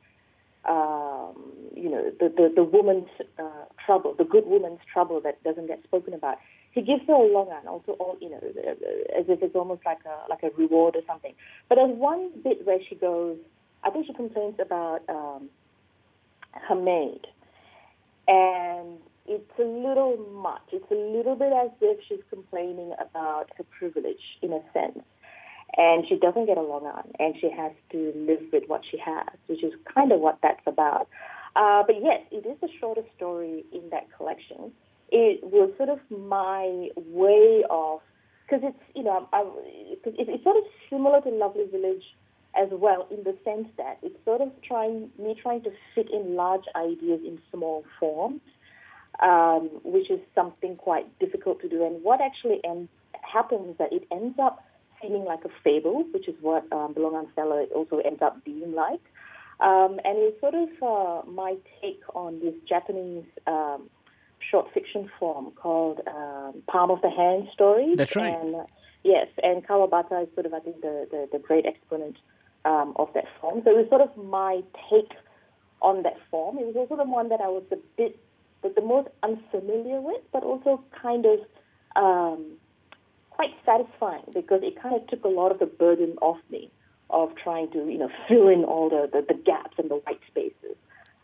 um, 0.65 1.35
you 1.75 1.89
know, 1.89 2.11
the, 2.19 2.29
the, 2.29 2.51
the 2.55 2.63
woman's 2.63 3.07
uh, 3.39 3.65
trouble, 3.85 4.15
the 4.17 4.23
good 4.25 4.45
woman's 4.47 4.79
trouble 4.91 5.21
that 5.21 5.41
doesn't 5.43 5.67
get 5.67 5.83
spoken 5.83 6.13
about. 6.13 6.37
He 6.71 6.81
gives 6.81 7.03
her 7.07 7.13
a 7.13 7.29
longan 7.29 7.65
also 7.67 7.93
all, 7.93 8.17
you 8.19 8.29
know, 8.29 8.41
as 9.17 9.25
if 9.29 9.41
it's 9.41 9.55
almost 9.55 9.85
like 9.85 9.99
a 10.05 10.29
like 10.29 10.43
a 10.43 10.49
reward 10.57 10.97
or 10.97 11.01
something. 11.07 11.33
But 11.69 11.75
there's 11.75 11.95
one 11.95 12.31
bit 12.43 12.65
where 12.65 12.79
she 12.89 12.95
goes, 12.95 13.37
I 13.83 13.91
think 13.91 14.07
she 14.07 14.13
complains 14.13 14.55
about 14.59 15.01
um, 15.07 15.49
her 16.51 16.75
maid, 16.75 17.21
and 18.27 18.97
it's 19.27 19.59
a 19.59 19.63
little 19.63 20.17
much. 20.31 20.61
It's 20.71 20.89
a 20.91 20.95
little 20.95 21.35
bit 21.35 21.51
as 21.51 21.71
if 21.81 21.99
she's 22.07 22.23
complaining 22.29 22.93
about 22.99 23.51
her 23.57 23.63
privilege 23.77 24.37
in 24.41 24.53
a 24.53 24.61
sense. 24.73 25.03
And 25.77 26.07
she 26.07 26.15
doesn't 26.17 26.45
get 26.45 26.57
a 26.57 26.61
longan, 26.61 27.11
and 27.19 27.35
she 27.39 27.49
has 27.49 27.71
to 27.91 28.13
live 28.15 28.43
with 28.53 28.63
what 28.67 28.83
she 28.89 28.97
has, 28.97 29.27
which 29.47 29.63
is 29.63 29.73
kind 29.93 30.11
of 30.11 30.19
what 30.19 30.37
that's 30.41 30.61
about. 30.67 31.09
Uh, 31.55 31.83
but 31.85 31.95
yes, 32.01 32.21
it 32.31 32.45
is 32.45 32.57
the 32.61 32.69
shortest 32.79 33.07
story 33.17 33.65
in 33.73 33.89
that 33.89 34.07
collection. 34.15 34.71
It 35.09 35.43
was 35.43 35.71
sort 35.77 35.89
of 35.89 35.99
my 36.09 36.89
way 36.95 37.63
of, 37.69 37.99
because 38.45 38.63
it's, 38.63 38.83
you 38.95 39.03
know, 39.03 39.27
I, 39.33 39.43
it's 40.05 40.43
sort 40.43 40.57
of 40.57 40.63
similar 40.89 41.19
to 41.21 41.29
Lovely 41.29 41.65
Village 41.65 42.03
as 42.55 42.69
well 42.71 43.07
in 43.11 43.23
the 43.23 43.35
sense 43.43 43.67
that 43.77 43.97
it's 44.01 44.17
sort 44.25 44.41
of 44.41 44.49
trying 44.61 45.09
me 45.17 45.35
trying 45.41 45.61
to 45.63 45.71
fit 45.93 46.09
in 46.11 46.35
large 46.35 46.65
ideas 46.75 47.21
in 47.25 47.39
small 47.51 47.83
forms, 47.99 48.41
um, 49.21 49.69
which 49.83 50.09
is 50.09 50.19
something 50.33 50.75
quite 50.75 51.07
difficult 51.19 51.61
to 51.61 51.69
do. 51.69 51.85
And 51.85 52.03
what 52.03 52.21
actually 52.21 52.59
end, 52.63 52.87
happens 53.21 53.71
is 53.71 53.77
that 53.77 53.91
it 53.93 54.07
ends 54.11 54.37
up 54.39 54.63
seeming 55.01 55.25
like 55.25 55.43
a 55.45 55.49
fable, 55.63 56.03
which 56.11 56.27
is 56.27 56.35
what 56.41 56.63
um, 56.71 56.93
Longan 56.95 57.27
Seller 57.35 57.65
also 57.75 57.97
ends 57.99 58.21
up 58.21 58.43
being 58.43 58.73
like. 58.73 59.01
Um, 59.59 59.99
and 60.03 60.17
it's 60.17 60.39
sort 60.41 60.55
of 60.55 60.69
uh, 60.81 61.29
my 61.29 61.55
take 61.81 62.01
on 62.13 62.39
this 62.39 62.55
Japanese 62.67 63.25
um, 63.47 63.89
short 64.39 64.73
fiction 64.73 65.09
form 65.17 65.51
called 65.51 66.01
um, 66.07 66.61
Palm 66.67 66.91
of 66.91 67.01
the 67.01 67.09
Hand 67.09 67.47
stories. 67.53 67.95
That's 67.97 68.15
right. 68.15 68.33
And, 68.33 68.55
uh, 68.55 68.65
yes, 69.03 69.27
and 69.41 69.65
Kawabata 69.65 70.23
is 70.23 70.29
sort 70.33 70.45
of, 70.45 70.53
I 70.53 70.59
think, 70.59 70.81
the, 70.81 71.07
the, 71.09 71.29
the 71.31 71.39
great 71.39 71.65
exponent 71.65 72.17
um, 72.65 72.93
of 72.97 73.13
that 73.13 73.25
form. 73.39 73.61
So 73.63 73.71
it 73.71 73.77
was 73.77 73.89
sort 73.89 74.01
of 74.01 74.17
my 74.25 74.61
take 74.89 75.11
on 75.81 76.03
that 76.03 76.17
form. 76.29 76.57
It 76.57 76.65
was 76.65 76.75
also 76.75 76.97
the 76.97 77.09
one 77.09 77.29
that 77.29 77.39
I 77.39 77.47
was 77.47 77.63
a 77.71 77.77
bit, 77.95 78.19
the, 78.63 78.81
most 78.81 79.09
unfamiliar 79.23 80.01
with, 80.01 80.21
but 80.33 80.43
also 80.43 80.83
kind 80.99 81.25
of 81.25 81.39
um, 81.95 82.57
quite 83.29 83.53
satisfying 83.65 84.23
because 84.33 84.61
it 84.63 84.81
kind 84.81 84.95
of 84.95 85.07
took 85.07 85.23
a 85.23 85.29
lot 85.29 85.51
of 85.51 85.59
the 85.59 85.67
burden 85.67 86.17
off 86.21 86.39
me 86.49 86.71
of 87.11 87.35
trying 87.35 87.69
to, 87.71 87.87
you 87.89 87.99
know, 87.99 88.09
fill 88.27 88.47
in 88.47 88.63
all 88.63 88.89
the, 88.89 89.09
the, 89.13 89.33
the 89.33 89.39
gaps 89.39 89.75
and 89.77 89.89
the 89.89 89.95
white 89.95 90.19
spaces. 90.27 90.75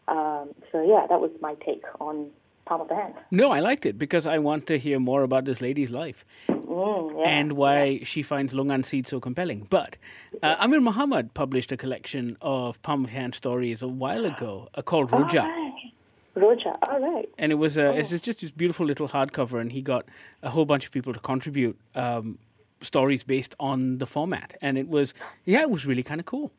Um, 0.07 0.49
so 0.71 0.83
yeah, 0.83 1.07
that 1.07 1.19
was 1.19 1.31
my 1.41 1.55
take 1.65 1.83
on 1.99 2.29
The 2.79 2.95
Hand. 2.95 3.13
No, 3.31 3.51
I 3.51 3.59
liked 3.59 3.85
it 3.85 3.97
because 3.97 4.25
I 4.25 4.39
want 4.39 4.67
to 4.67 4.77
hear 4.77 4.99
more 4.99 5.23
about 5.23 5.45
this 5.45 5.61
lady's 5.61 5.91
life 5.91 6.25
Mm, 6.71 7.19
yeah, 7.19 7.29
and 7.29 7.51
why 7.53 7.83
yeah. 7.83 8.03
she 8.05 8.23
finds 8.23 8.53
Longan 8.53 8.85
Seed 8.85 9.05
so 9.05 9.19
compelling. 9.19 9.67
But 9.69 9.97
uh, 10.41 10.55
Amir 10.59 10.79
Muhammad 10.79 11.33
published 11.33 11.71
a 11.71 11.77
collection 11.77 12.37
of 12.41 12.81
Palm 12.81 13.03
of 13.03 13.09
Hand 13.09 13.35
stories 13.35 13.81
a 13.81 13.87
while 13.89 14.25
ago 14.25 14.69
uh, 14.75 14.81
called 14.81 15.11
Roja. 15.11 15.43
Right. 15.43 15.73
Roja, 16.33 16.77
all 16.83 17.01
right. 17.01 17.27
and 17.37 17.51
it 17.51 17.55
was 17.55 17.75
a, 17.75 17.93
it's 17.97 18.09
just 18.09 18.39
this 18.39 18.51
beautiful 18.51 18.85
little 18.85 19.09
hardcover, 19.09 19.59
and 19.59 19.69
he 19.73 19.81
got 19.81 20.05
a 20.41 20.49
whole 20.49 20.63
bunch 20.63 20.85
of 20.85 20.91
people 20.93 21.11
to 21.11 21.19
contribute 21.19 21.77
um, 21.93 22.39
stories 22.79 23.21
based 23.21 23.53
on 23.59 23.97
the 23.97 24.05
format, 24.05 24.57
and 24.61 24.77
it 24.77 24.87
was 24.87 25.13
yeah, 25.43 25.59
it 25.59 25.69
was 25.69 25.85
really 25.85 26.03
kind 26.03 26.21
of 26.21 26.25
cool. 26.25 26.53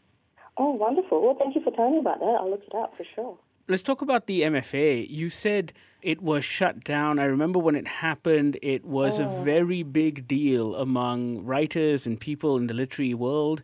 Oh, 0.58 0.72
wonderful. 0.72 1.22
Well, 1.22 1.36
thank 1.38 1.54
you 1.54 1.62
for 1.62 1.70
telling 1.70 1.92
me 1.94 2.00
about 2.00 2.20
that. 2.20 2.36
I'll 2.38 2.50
look 2.50 2.62
it 2.66 2.74
up 2.74 2.94
for 2.98 3.04
sure. 3.14 3.38
Let's 3.72 3.82
talk 3.82 4.02
about 4.02 4.26
the 4.26 4.42
MFA. 4.42 5.08
You 5.08 5.30
said 5.30 5.72
it 6.02 6.20
was 6.20 6.44
shut 6.44 6.84
down. 6.84 7.18
I 7.18 7.24
remember 7.24 7.58
when 7.58 7.74
it 7.74 7.88
happened, 7.88 8.58
it 8.60 8.84
was 8.84 9.18
a 9.18 9.24
very 9.42 9.82
big 9.82 10.28
deal 10.28 10.74
among 10.74 11.42
writers 11.46 12.04
and 12.04 12.20
people 12.20 12.58
in 12.58 12.66
the 12.66 12.74
literary 12.74 13.14
world. 13.14 13.62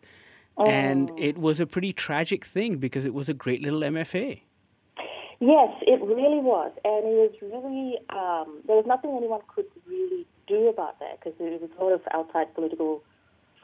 And 0.57 1.12
it 1.19 1.37
was 1.37 1.61
a 1.61 1.67
pretty 1.67 1.93
tragic 1.93 2.47
thing 2.47 2.79
because 2.79 3.05
it 3.05 3.12
was 3.12 3.29
a 3.29 3.35
great 3.35 3.61
little 3.61 3.81
MFA. 3.81 4.41
Yes, 5.41 5.75
it 5.83 6.00
really 6.00 6.41
was, 6.41 6.73
and 6.87 7.05
it 7.05 7.31
was 7.31 7.35
really 7.43 7.99
um, 8.09 8.62
there 8.67 8.77
was 8.77 8.87
nothing 8.87 9.15
anyone 9.15 9.43
could 9.55 9.67
really 9.87 10.27
do 10.47 10.69
about 10.69 10.99
that 11.00 11.21
because 11.21 11.38
there 11.38 11.50
was 11.50 11.69
a 11.79 11.85
lot 11.85 11.93
of 11.93 12.00
outside 12.12 12.55
political 12.55 13.05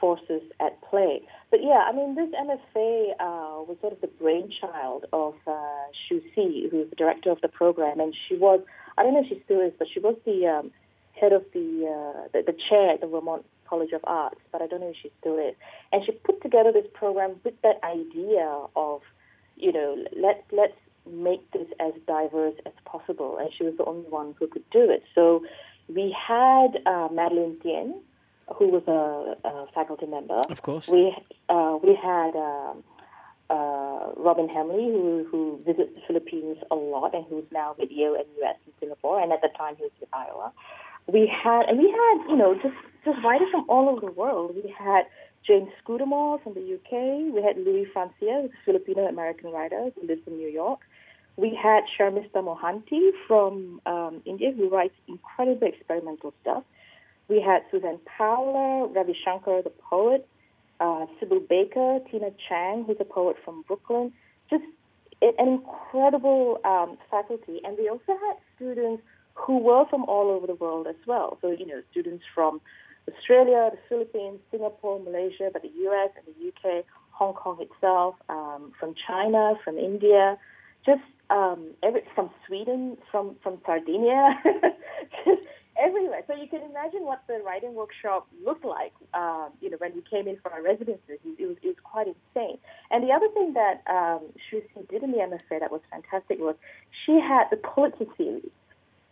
forces 0.00 0.42
at 0.60 0.80
play. 0.82 1.22
But 1.50 1.62
yeah, 1.62 1.84
I 1.88 1.92
mean, 1.92 2.14
this 2.14 2.30
MFA 2.30 3.12
uh, 3.20 3.62
was 3.62 3.76
sort 3.80 3.92
of 3.92 4.00
the 4.00 4.06
brainchild 4.08 5.06
of 5.12 5.34
uh, 5.46 5.52
Xu 6.10 6.22
Xi, 6.34 6.68
who's 6.70 6.90
the 6.90 6.96
director 6.96 7.30
of 7.30 7.40
the 7.40 7.48
program, 7.48 8.00
and 8.00 8.14
she 8.28 8.36
was 8.36 8.60
I 8.96 9.02
don't 9.02 9.14
know 9.14 9.22
if 9.22 9.28
she 9.28 9.40
still 9.44 9.60
is, 9.60 9.72
but 9.78 9.88
she 9.92 10.00
was 10.00 10.16
the 10.24 10.46
um, 10.46 10.70
head 11.12 11.32
of 11.32 11.44
the, 11.52 11.86
uh, 11.86 12.28
the 12.32 12.52
the 12.52 12.58
chair 12.68 12.90
at 12.90 13.00
the 13.00 13.06
Vermont 13.06 13.44
College 13.68 13.92
of 13.92 14.00
Arts, 14.04 14.40
but 14.52 14.62
I 14.62 14.66
don't 14.66 14.80
know 14.80 14.90
if 14.90 14.96
she 15.02 15.10
still 15.20 15.38
is. 15.38 15.54
And 15.92 16.04
she 16.04 16.12
put 16.12 16.42
together 16.42 16.72
this 16.72 16.86
program 16.92 17.36
with 17.44 17.60
that 17.62 17.80
idea 17.82 18.46
of, 18.76 19.02
you 19.56 19.72
know, 19.72 20.04
let 20.16 20.44
let's 20.52 20.76
make 21.10 21.50
this 21.50 21.66
as 21.80 21.92
diverse 22.06 22.54
as 22.66 22.72
possible. 22.84 23.38
And 23.38 23.50
she 23.52 23.64
was 23.64 23.76
the 23.76 23.84
only 23.84 24.08
one 24.08 24.34
who 24.38 24.46
could 24.46 24.68
do 24.70 24.90
it. 24.90 25.02
So 25.14 25.44
we 25.88 26.16
had 26.16 26.78
uh, 26.86 27.08
Madeleine 27.12 27.56
Thien, 27.62 27.94
who 28.56 28.68
was 28.68 28.82
a, 28.86 29.48
a 29.48 29.66
faculty 29.74 30.06
member. 30.06 30.36
Of 30.48 30.62
course. 30.62 30.88
We 30.88 31.14
uh, 31.48 31.78
we 31.82 31.94
had 31.94 32.36
um, 32.36 32.84
uh, 33.50 34.12
Robin 34.16 34.48
Hemley, 34.48 34.90
who 34.90 35.26
who 35.30 35.60
visits 35.64 35.90
the 35.94 36.00
Philippines 36.06 36.58
a 36.70 36.74
lot, 36.74 37.14
and 37.14 37.24
who's 37.28 37.44
now 37.52 37.74
with 37.78 37.90
Yale 37.90 38.14
and 38.14 38.26
US 38.42 38.56
in 38.66 38.72
Singapore, 38.80 39.20
and 39.20 39.32
at 39.32 39.40
the 39.40 39.50
time 39.56 39.76
he 39.76 39.82
was 39.82 39.92
with 40.00 40.08
Iowa. 40.12 40.52
We 41.06 41.26
had 41.26 41.66
and 41.68 41.78
we 41.78 41.90
had 41.90 42.30
you 42.30 42.36
know 42.36 42.54
just 42.54 42.76
just 43.04 43.22
writers 43.24 43.48
from 43.50 43.64
all 43.68 43.88
over 43.88 44.00
the 44.00 44.12
world. 44.12 44.54
We 44.54 44.74
had 44.76 45.04
James 45.46 45.68
Scudamore 45.82 46.38
from 46.40 46.54
the 46.54 46.74
UK. 46.74 47.34
We 47.34 47.42
had 47.42 47.58
Luis 47.58 47.88
Francia, 47.92 48.42
who's 48.42 48.50
a 48.50 48.64
Filipino 48.64 49.06
American 49.06 49.50
writer 49.52 49.90
who 49.94 50.06
lives 50.06 50.22
in 50.26 50.38
New 50.38 50.48
York. 50.48 50.80
We 51.36 51.54
had 51.60 51.82
Sharmistha 51.98 52.36
Mohanty 52.36 53.10
from 53.26 53.80
um, 53.86 54.22
India, 54.24 54.52
who 54.56 54.68
writes 54.68 54.94
incredibly 55.08 55.68
experimental 55.68 56.32
stuff. 56.40 56.62
We 57.28 57.40
had 57.40 57.62
Suzanne 57.70 58.00
Powler, 58.06 58.94
Ravi 58.94 59.16
Shankar, 59.24 59.62
the 59.62 59.70
poet, 59.70 60.28
uh, 60.80 61.06
Sybil 61.18 61.40
Baker, 61.40 62.00
Tina 62.10 62.30
Chang, 62.48 62.84
who's 62.84 62.98
a 63.00 63.04
poet 63.04 63.36
from 63.44 63.62
Brooklyn. 63.62 64.12
Just 64.50 64.64
an 65.22 65.34
incredible 65.38 66.60
um, 66.64 66.98
faculty. 67.10 67.60
And 67.64 67.78
we 67.78 67.88
also 67.88 68.12
had 68.26 68.36
students 68.56 69.02
who 69.34 69.58
were 69.58 69.84
from 69.88 70.04
all 70.04 70.30
over 70.30 70.46
the 70.46 70.54
world 70.54 70.86
as 70.86 70.96
well. 71.06 71.38
So, 71.40 71.50
you 71.50 71.66
know, 71.66 71.82
students 71.90 72.24
from 72.34 72.60
Australia, 73.12 73.70
the 73.72 73.78
Philippines, 73.88 74.40
Singapore, 74.50 75.00
Malaysia, 75.00 75.50
but 75.52 75.62
the 75.62 75.72
US 75.88 76.10
and 76.16 76.34
the 76.34 76.48
UK, 76.48 76.84
Hong 77.10 77.34
Kong 77.34 77.58
itself, 77.60 78.16
um, 78.28 78.72
from 78.78 78.94
China, 78.94 79.54
from 79.64 79.78
India, 79.78 80.38
just 80.86 81.02
um, 81.30 81.70
every, 81.82 82.02
from 82.14 82.30
Sweden, 82.46 82.96
from, 83.10 83.36
from 83.42 83.58
Sardinia, 83.64 84.40
everywhere. 85.78 86.22
So 86.26 86.34
you 86.34 86.48
can 86.48 86.62
imagine 86.62 87.04
what 87.04 87.22
the 87.26 87.40
writing 87.44 87.74
workshop 87.74 88.26
looked 88.44 88.64
like, 88.64 88.92
um, 89.12 89.50
you 89.60 89.70
know, 89.70 89.76
when 89.78 89.94
we 89.94 90.02
came 90.02 90.28
in 90.28 90.36
for 90.42 90.52
our 90.52 90.62
residencies. 90.62 91.18
It 91.38 91.46
was, 91.46 91.56
it 91.62 91.66
was 91.66 91.76
quite 91.82 92.06
insane. 92.08 92.58
And 92.90 93.02
the 93.02 93.12
other 93.12 93.28
thing 93.34 93.54
that 93.54 93.82
um, 93.88 94.20
did 94.88 95.02
in 95.02 95.12
the 95.12 95.18
MFA 95.18 95.60
that 95.60 95.70
was 95.70 95.80
fantastic 95.90 96.38
was 96.38 96.56
she 97.04 97.20
had 97.20 97.44
the 97.50 97.56
Pulitzer 97.56 98.06
series. 98.16 98.50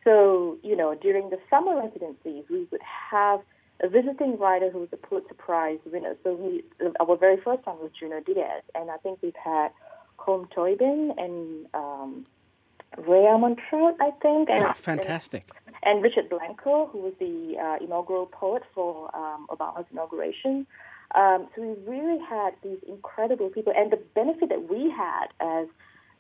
So, 0.04 0.58
you 0.62 0.76
know, 0.76 0.94
during 0.94 1.30
the 1.30 1.38
summer 1.48 1.76
residencies, 1.76 2.44
we 2.50 2.66
would 2.70 2.82
have 2.82 3.40
a 3.82 3.88
visiting 3.88 4.38
writer 4.38 4.70
who 4.70 4.80
was 4.80 4.88
a 4.92 4.96
Pulitzer 4.96 5.34
Prize 5.34 5.78
winner. 5.84 6.16
So 6.24 6.34
we, 6.34 6.64
our 7.00 7.16
very 7.16 7.40
first 7.40 7.66
one 7.66 7.78
was 7.78 7.90
Junot 7.98 8.26
Diaz, 8.26 8.62
and 8.74 8.90
I 8.90 8.96
think 8.98 9.18
we've 9.22 9.34
had 9.34 9.70
Colm 10.18 10.48
Toibin 10.52 11.18
and 11.18 11.66
um, 11.74 12.26
Rae 12.98 13.26
Armantrout, 13.26 13.96
I 14.00 14.10
think. 14.22 14.48
And, 14.50 14.64
Ah, 14.64 14.72
fantastic. 14.72 15.50
And, 15.66 15.76
and 15.82 16.02
Richard 16.02 16.28
Blanco, 16.28 16.86
who 16.86 16.98
was 16.98 17.14
the 17.18 17.56
uh, 17.58 17.84
inaugural 17.84 18.26
poet 18.26 18.62
for 18.74 19.14
um, 19.16 19.46
Obama's 19.50 19.86
inauguration. 19.90 20.66
Um, 21.14 21.48
so 21.54 21.62
we 21.62 21.90
really 21.90 22.20
had 22.20 22.54
these 22.62 22.78
incredible 22.88 23.50
people. 23.50 23.72
And 23.76 23.90
the 23.90 24.00
benefit 24.14 24.48
that 24.48 24.70
we 24.70 24.90
had 24.90 25.26
as 25.40 25.66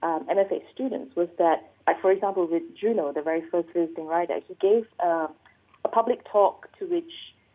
um, 0.02 0.26
MFA 0.30 0.62
students 0.72 1.16
was 1.16 1.28
that, 1.38 1.72
like 1.86 2.00
for 2.00 2.10
example, 2.10 2.46
with 2.46 2.62
Junot, 2.76 3.14
the 3.14 3.22
very 3.22 3.42
first 3.50 3.68
visiting 3.74 4.06
writer, 4.06 4.40
he 4.46 4.54
gave 4.60 4.86
uh, 5.02 5.28
a 5.84 5.88
public 5.88 6.24
talk 6.30 6.68
to 6.78 6.86
which 6.86 7.10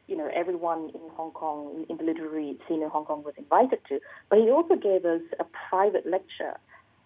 you 0.08 0.16
know, 0.16 0.30
everyone 0.34 0.90
in 0.96 1.02
Hong 1.16 1.32
Kong, 1.32 1.86
in 1.90 1.98
the 1.98 2.04
literary 2.04 2.58
scene 2.68 2.82
in 2.82 2.90
Hong 2.90 3.06
Kong 3.06 3.24
was 3.24 3.34
invited 3.38 3.80
to. 3.90 4.00
But 4.30 4.40
he 4.40 4.50
also 4.50 4.76
gave 4.76 5.06
us 5.06 5.22
a 5.40 5.46
private 5.70 6.08
lecture, 6.08 6.58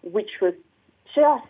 which 0.02 0.40
was 0.40 0.54
just 1.14 1.44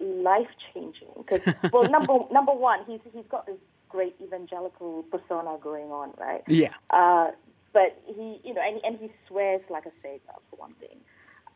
life 0.00 0.48
changing. 0.72 1.08
Because, 1.16 1.40
well, 1.72 1.88
number 1.88 2.18
number 2.32 2.52
one, 2.52 2.80
he's 2.86 3.00
he's 3.12 3.26
got 3.28 3.46
this 3.46 3.58
great 3.88 4.16
evangelical 4.22 5.04
persona 5.04 5.56
going 5.62 5.90
on, 5.90 6.12
right? 6.18 6.42
Yeah. 6.48 6.74
Uh, 6.90 7.30
but 7.72 8.00
he, 8.06 8.40
you 8.44 8.54
know, 8.54 8.62
and, 8.62 8.80
and 8.84 8.98
he 8.98 9.10
swears 9.28 9.60
like 9.68 9.86
a 9.86 9.92
sailor 10.02 10.20
for 10.50 10.56
one 10.56 10.74
thing. 10.74 10.98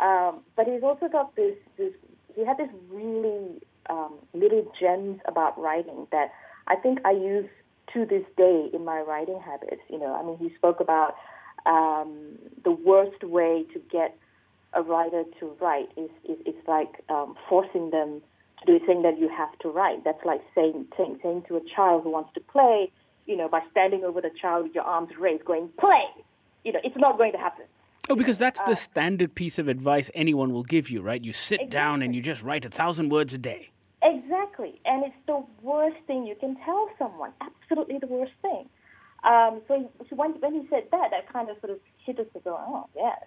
Um, 0.00 0.40
but 0.57 0.66
he's 0.66 0.83
also 0.83 1.09
got 1.09 1.35
this, 1.37 1.57
this. 1.76 1.92
He 2.35 2.45
had 2.45 2.59
this 2.59 2.68
really 2.90 3.61
um, 3.90 4.14
little 4.35 4.73
gems 4.78 5.21
about 5.25 5.59
writing 5.59 6.07
that 6.12 6.33
I 6.66 6.76
think 6.76 7.00
I 7.04 7.12
use 7.12 7.49
to 7.95 8.04
this 8.04 8.25
day 8.37 8.68
in 8.73 8.85
my 8.85 9.00
writing 9.00 9.40
habits. 9.40 9.83
You 9.88 9.99
know, 9.99 10.14
I 10.14 10.23
mean, 10.23 10.38
he 10.38 10.54
spoke 10.54 10.80
about 10.80 11.16
um, 11.66 12.38
the 12.64 12.73
worst 12.73 13.25
way 13.25 13.64
to 13.73 13.80
get 13.90 14.16
a 14.75 14.82
writer 14.82 15.25
to 15.40 15.56
write 15.60 15.88
is 15.96 16.10
is, 16.25 16.38
is 16.46 16.54
like 16.66 17.02
um, 17.08 17.37
forcing 17.48 17.90
them 17.90 18.22
to 18.60 18.78
do 18.78 18.87
thing 18.87 19.02
that 19.02 19.18
you 19.18 19.28
have 19.28 19.56
to 19.60 19.68
write. 19.68 20.04
That's 20.04 20.25
like 20.25 20.42
saying, 20.54 20.87
saying 20.96 21.20
saying 21.22 21.44
to 21.48 21.56
a 21.56 21.60
child 21.75 22.04
who 22.04 22.10
wants 22.10 22.32
to 22.34 22.40
play, 22.40 22.90
you 23.26 23.37
know, 23.37 23.48
by 23.48 23.60
standing 23.70 24.04
over 24.04 24.20
the 24.20 24.30
child 24.40 24.64
with 24.64 24.75
your 24.75 24.84
arms 24.84 25.10
raised, 25.18 25.44
going 25.44 25.68
play. 25.78 26.04
You 26.64 26.72
know, 26.72 26.80
it's 26.82 26.96
not 26.96 27.18
going 27.18 27.32
to 27.32 27.38
happen. 27.38 27.64
Oh, 28.10 28.16
because 28.16 28.38
that's 28.38 28.60
the 28.62 28.75
standard 28.75 29.34
piece 29.34 29.58
of 29.58 29.68
advice 29.68 30.10
anyone 30.14 30.52
will 30.52 30.62
give 30.62 30.88
you, 30.88 31.02
right? 31.02 31.22
You 31.22 31.32
sit 31.32 31.68
down 31.68 32.00
and 32.00 32.14
you 32.14 32.22
just 32.22 32.42
write 32.42 32.64
a 32.64 32.70
thousand 32.70 33.10
words 33.10 33.34
a 33.34 33.38
day. 33.38 33.70
Exactly, 34.02 34.80
and 34.84 35.04
it's 35.04 35.14
the 35.26 35.44
worst 35.60 35.96
thing 36.06 36.25
you 36.26 36.37
can 36.37 36.56
tell 36.64 36.88
someone. 36.98 37.32
Absolutely 37.40 37.98
the 37.98 38.06
worst 38.06 38.32
thing. 38.42 38.68
Um, 39.25 39.60
so 39.66 39.90
he, 40.08 40.14
when, 40.14 40.32
when 40.40 40.54
he 40.54 40.68
said 40.70 40.84
that, 40.92 41.10
that 41.10 41.30
kind 41.32 41.50
of 41.50 41.58
sort 41.60 41.72
of 41.72 41.80
hit 42.04 42.18
us 42.18 42.26
to 42.32 42.40
go, 42.40 42.58
oh 42.58 42.88
yes. 42.96 43.18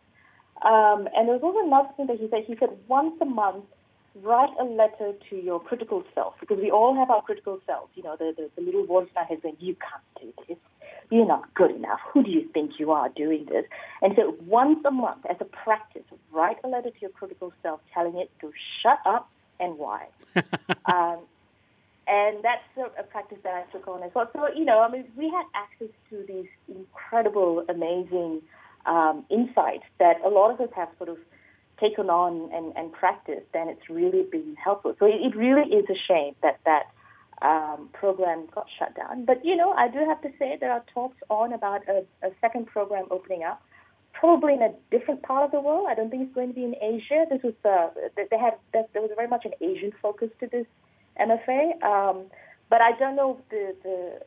Um, 0.62 1.08
and 1.16 1.28
there 1.28 1.38
was 1.38 1.44
also 1.44 1.66
another 1.66 1.90
thing 1.98 2.08
that 2.08 2.20
he 2.20 2.28
said. 2.30 2.44
He 2.46 2.56
said 2.60 2.70
once 2.88 3.16
a 3.22 3.26
month, 3.26 3.66
write 4.22 4.52
a 4.60 4.64
letter 4.64 5.14
to 5.30 5.36
your 5.36 5.60
critical 5.60 6.04
self 6.14 6.36
because 6.40 6.60
we 6.60 6.70
all 6.70 6.96
have 6.96 7.10
our 7.10 7.22
critical 7.22 7.60
self. 7.66 7.90
You 7.96 8.04
know, 8.04 8.16
the, 8.16 8.34
the, 8.38 8.50
the 8.56 8.62
little 8.62 8.86
voice 8.86 9.08
in 9.10 9.18
our 9.18 9.26
head 9.26 9.40
saying, 9.42 9.58
"You 9.60 9.76
can't 9.76 10.04
do 10.20 10.44
this. 10.48 10.58
You're 11.10 11.28
not 11.28 11.54
good 11.56 11.72
enough. 11.72 12.00
Who 12.14 12.24
do 12.24 12.30
you 12.30 12.48
think 12.54 12.80
you 12.80 12.92
are 12.92 13.10
doing 13.10 13.46
this?" 13.46 13.66
And 14.02 14.14
so 14.16 14.36
once 14.46 14.80
a 14.86 14.92
month, 14.92 15.26
as 15.30 15.38
a 15.40 15.46
practice, 15.46 16.04
write 16.32 16.58
a 16.64 16.68
letter 16.68 16.90
to 16.90 17.02
your 17.02 17.12
critical 17.12 17.54
self, 17.64 17.80
telling 17.94 18.18
it 18.18 18.30
to 18.42 18.52
shut 18.82 19.00
up 19.06 19.30
and 19.60 19.78
why. 19.78 20.08
um, 20.86 21.20
and 22.08 22.44
that's 22.44 22.64
a, 22.78 23.00
a, 23.00 23.04
practice 23.04 23.38
that 23.44 23.54
I 23.54 23.72
took 23.72 23.88
on 23.88 24.04
as 24.04 24.12
well. 24.14 24.30
So, 24.34 24.50
you 24.54 24.66
know, 24.66 24.82
I 24.82 24.90
mean, 24.90 25.06
we 25.16 25.30
had 25.30 25.46
access 25.54 25.94
to 26.10 26.26
these 26.28 26.48
incredible, 26.68 27.64
amazing 27.70 28.42
um, 28.86 29.26
insights 29.30 29.86
that 30.00 30.22
a 30.24 30.30
lot 30.30 30.52
of 30.52 30.60
us 30.62 30.70
have 30.76 30.90
sort 30.98 31.10
of 31.10 31.18
taken 31.80 32.10
on 32.10 32.50
and, 32.54 32.76
and 32.76 32.92
practiced, 32.92 33.48
and 33.54 33.70
it's 33.70 33.90
really 33.90 34.24
been 34.32 34.56
helpful. 34.56 34.96
So 35.00 35.06
it, 35.06 35.22
it 35.22 35.36
really 35.36 35.74
is 35.74 35.86
a 35.90 35.96
shame 36.08 36.36
that 36.44 36.60
that 36.66 36.88
um, 37.42 37.90
program 37.94 38.48
got 38.54 38.68
shut 38.78 38.96
down. 38.96 39.26
But, 39.26 39.44
you 39.44 39.56
know, 39.56 39.72
I 39.72 39.88
do 39.88 40.00
have 40.00 40.22
to 40.22 40.30
say 40.38 40.58
there 40.60 40.72
are 40.72 40.84
talks 40.94 41.18
on 41.30 41.54
about 41.54 41.82
a, 41.88 42.06
a 42.22 42.32
second 42.40 42.68
program 42.68 43.06
opening 43.10 43.44
up 43.44 43.64
probably 44.14 44.54
in 44.54 44.62
a 44.62 44.74
different 44.92 45.24
part 45.24 45.44
of 45.44 45.52
the 45.52 45.60
world. 45.60 45.88
I 45.90 45.96
don't 45.96 46.10
think 46.10 46.24
it's 46.24 46.36
going 46.36 46.50
to 46.50 46.54
be 46.54 46.64
in 46.64 46.76
Asia. 46.82 47.26
This 47.30 47.42
was 47.44 47.54
uh, 47.66 47.90
they 48.16 48.38
had 48.38 48.56
there 48.74 49.02
was 49.02 49.10
very 49.16 49.28
much 49.28 49.46
an 49.46 49.54
Asian 49.62 49.92
focus 50.02 50.30
to 50.40 50.48
this 50.48 50.66
MFA, 51.20 51.82
um, 51.84 52.26
but 52.70 52.82
I 52.82 52.92
don't 53.00 53.16
know 53.16 53.40
the, 53.50 53.76
the 53.84 54.20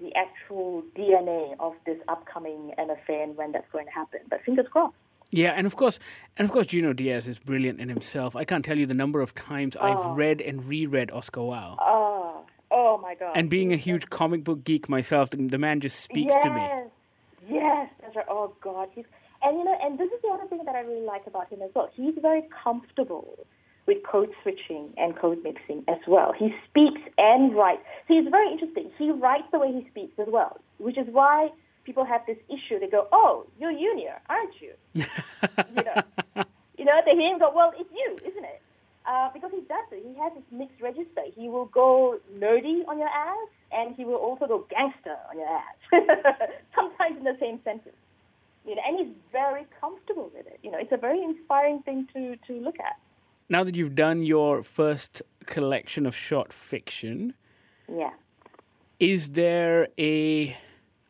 the 0.00 0.14
actual 0.14 0.82
DNA 0.96 1.54
of 1.60 1.74
this 1.86 1.98
upcoming 2.08 2.72
MFA 2.78 3.22
and 3.22 3.36
when 3.36 3.52
that's 3.52 3.70
going 3.72 3.86
to 3.86 3.92
happen. 3.92 4.20
But 4.30 4.44
fingers 4.44 4.66
crossed. 4.70 4.94
Yeah, 5.30 5.50
and 5.50 5.66
of 5.66 5.76
course, 5.76 5.98
and 6.38 6.46
of 6.46 6.52
course, 6.52 6.68
Junot 6.68 6.96
Diaz 6.96 7.28
is 7.28 7.38
brilliant 7.38 7.80
in 7.80 7.88
himself. 7.88 8.34
I 8.34 8.44
can't 8.44 8.64
tell 8.64 8.78
you 8.78 8.86
the 8.86 8.94
number 8.94 9.20
of 9.20 9.34
times 9.34 9.76
oh. 9.78 9.84
I've 9.84 10.16
read 10.16 10.40
and 10.40 10.64
reread 10.66 11.10
Oscar 11.10 11.40
Wao. 11.40 11.76
Oh, 11.80 12.46
oh 12.70 12.98
my 12.98 13.14
God! 13.14 13.36
And 13.36 13.50
being 13.50 13.72
a 13.72 13.76
huge 13.76 14.08
comic 14.08 14.42
book 14.42 14.64
geek 14.64 14.88
myself, 14.88 15.28
the, 15.30 15.58
man 15.58 15.80
just 15.80 16.00
speaks 16.00 16.32
yes. 16.34 16.44
to 16.44 16.50
me. 16.50 16.68
Yes, 17.46 17.90
that's 18.00 18.16
right. 18.16 18.24
Oh 18.28 18.54
God, 18.62 18.88
he's 18.94 19.04
and 19.42 19.58
you 19.58 19.64
know, 19.64 19.76
and 19.82 19.98
this 19.98 20.10
is 20.10 20.20
the 20.22 20.28
other 20.28 20.46
thing 20.46 20.64
that 20.64 20.74
I 20.74 20.80
really 20.80 21.04
like 21.04 21.26
about 21.26 21.50
him 21.50 21.60
as 21.60 21.70
well. 21.74 21.90
He's 21.94 22.14
very 22.22 22.44
comfortable 22.64 23.46
with 23.88 24.02
code 24.04 24.30
switching 24.42 24.92
and 24.98 25.16
code 25.16 25.42
mixing 25.42 25.82
as 25.88 25.98
well. 26.06 26.32
He 26.32 26.54
speaks 26.68 27.00
and 27.16 27.56
writes. 27.56 27.82
He's 28.06 28.28
very 28.28 28.52
interesting. 28.52 28.90
He 28.98 29.10
writes 29.10 29.48
the 29.50 29.58
way 29.58 29.72
he 29.72 29.88
speaks 29.90 30.16
as 30.18 30.28
well, 30.30 30.60
which 30.76 30.98
is 30.98 31.08
why 31.10 31.50
people 31.84 32.04
have 32.04 32.20
this 32.26 32.36
issue. 32.48 32.78
They 32.78 32.86
go, 32.86 33.08
"Oh, 33.10 33.46
you're 33.58 33.72
Junior, 33.72 34.20
aren't 34.28 34.60
you?" 34.60 34.74
you 34.94 35.82
know, 35.88 36.02
you 36.76 36.84
know. 36.84 37.00
They 37.04 37.16
hear 37.16 37.32
him 37.32 37.38
go, 37.38 37.50
"Well, 37.52 37.72
it's 37.76 37.90
you, 37.90 38.18
isn't 38.30 38.44
it?" 38.44 38.62
Uh, 39.06 39.30
because 39.32 39.50
he 39.50 39.62
does 39.62 39.86
it. 39.90 40.04
He 40.06 40.14
has 40.20 40.34
this 40.34 40.44
mixed 40.52 40.80
register. 40.82 41.22
He 41.34 41.48
will 41.48 41.64
go 41.64 42.20
nerdy 42.38 42.86
on 42.86 42.98
your 42.98 43.08
ass, 43.08 43.48
and 43.72 43.96
he 43.96 44.04
will 44.04 44.16
also 44.16 44.46
go 44.46 44.66
gangster 44.68 45.16
on 45.30 45.38
your 45.38 45.48
ass. 45.48 45.76
Sometimes 46.74 47.16
in 47.16 47.24
the 47.24 47.38
same 47.40 47.58
sentence. 47.64 47.96
You 48.66 48.74
know, 48.74 48.82
and 48.86 48.98
he's 48.98 49.14
very 49.32 49.66
comfortable 49.80 50.30
with 50.34 50.46
it. 50.46 50.60
You 50.62 50.70
know, 50.70 50.78
it's 50.78 50.92
a 50.92 50.98
very 50.98 51.22
inspiring 51.22 51.80
thing 51.84 52.06
to, 52.12 52.36
to 52.48 52.60
look 52.60 52.78
at. 52.80 52.98
Now 53.48 53.64
that 53.64 53.74
you've 53.74 53.94
done 53.94 54.22
your 54.22 54.62
first 54.62 55.22
collection 55.46 56.04
of 56.04 56.14
short 56.14 56.52
fiction, 56.52 57.34
yeah, 57.90 58.10
is 59.00 59.30
there 59.30 59.88
a 59.98 60.56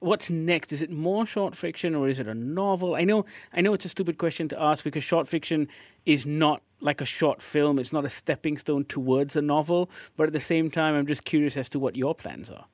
what's 0.01 0.31
next? 0.31 0.73
Is 0.73 0.83
it 0.83 0.91
more 0.91 1.27
short 1.27 1.57
fiction 1.57 1.95
or 1.95 2.09
is 2.09 2.19
it 2.19 2.29
a 2.29 2.35
novel? 2.35 2.95
I 2.95 3.05
know 3.05 3.25
I 3.53 3.61
know 3.61 3.75
it's 3.75 3.85
a 3.85 3.89
stupid 3.89 4.19
question 4.19 4.49
to 4.51 4.61
ask 4.61 4.85
because 4.85 5.03
short 5.03 5.29
fiction 5.29 5.69
is 6.07 6.25
not 6.27 6.63
like 6.81 7.01
a 7.01 7.05
short 7.05 7.43
film. 7.43 7.79
It's 7.79 7.93
not 7.93 8.05
a 8.05 8.11
stepping 8.11 8.57
stone 8.57 8.85
towards 8.85 9.37
a 9.37 9.43
novel. 9.43 9.91
But 10.17 10.29
at 10.29 10.33
the 10.33 10.41
same 10.41 10.71
time, 10.71 10.95
I'm 10.95 11.07
just 11.07 11.25
curious 11.25 11.57
as 11.57 11.69
to 11.71 11.79
what 11.79 11.97
your 11.97 12.15
plans 12.15 12.51
are. 12.51 12.67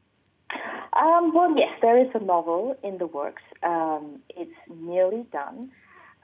Um, 0.96 1.34
well, 1.34 1.56
yes, 1.56 1.72
there 1.82 1.98
is 1.98 2.08
a 2.14 2.20
novel 2.20 2.76
in 2.84 2.98
the 2.98 3.06
works. 3.06 3.42
Um, 3.62 4.20
it's 4.36 4.54
nearly 4.68 5.24
done. 5.32 5.70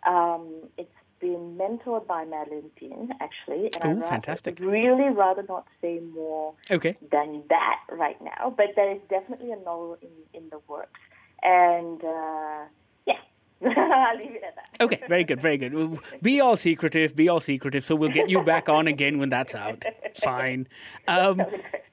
Um, 0.06 0.46
it's 0.78 0.94
been 1.20 1.58
mentored 1.58 2.06
by 2.06 2.24
Madeleine 2.24 2.70
Thien, 2.80 3.10
actually. 3.20 3.70
And 3.80 4.02
Ooh, 4.02 4.06
fantastic. 4.06 4.58
really 4.60 5.10
rather 5.10 5.44
not 5.48 5.66
say 5.80 6.00
more 6.14 6.54
okay. 6.70 6.96
than 7.10 7.42
that 7.48 7.80
right 7.90 8.20
now. 8.22 8.54
But 8.56 8.68
there 8.76 8.90
is 8.90 9.00
definitely 9.08 9.52
a 9.52 9.56
novel 9.56 9.98
in, 10.02 10.08
in 10.34 10.48
the 10.50 10.60
works. 10.66 11.00
And 11.42 12.02
uh, 12.02 12.64
yeah, 13.06 13.18
I'll 13.64 14.16
leave 14.16 14.34
it 14.34 14.42
at 14.46 14.56
that. 14.56 14.84
Okay, 14.84 15.02
very 15.08 15.24
good, 15.24 15.40
very 15.40 15.58
good. 15.58 16.00
Be 16.22 16.40
all 16.40 16.56
secretive, 16.56 17.14
be 17.14 17.28
all 17.28 17.40
secretive, 17.40 17.84
so 17.84 17.94
we'll 17.94 18.10
get 18.10 18.30
you 18.30 18.42
back 18.42 18.68
on 18.68 18.86
again 18.86 19.18
when 19.18 19.28
that's 19.28 19.54
out. 19.54 19.84
Fine. 20.22 20.68
Um, 21.08 21.42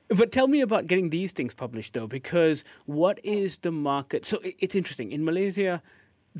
but 0.10 0.32
tell 0.32 0.48
me 0.48 0.62
about 0.62 0.88
getting 0.88 1.10
these 1.10 1.34
things 1.34 1.54
published, 1.54 1.94
though, 1.94 2.08
because 2.08 2.64
what 2.86 3.20
is 3.26 3.58
the 3.58 3.72
market? 3.72 4.26
So 4.26 4.40
it's 4.44 4.76
interesting. 4.76 5.12
In 5.12 5.26
Malaysia, 5.26 5.82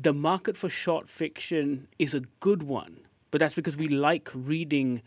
the 0.00 0.14
market 0.14 0.56
for 0.56 0.70
short 0.70 1.08
fiction 1.08 1.88
is 1.98 2.14
a 2.14 2.20
good 2.38 2.62
one, 2.62 3.00
but 3.32 3.40
that's 3.40 3.54
because 3.54 3.76
we 3.76 3.88
like 3.88 4.30
reading. 4.32 5.02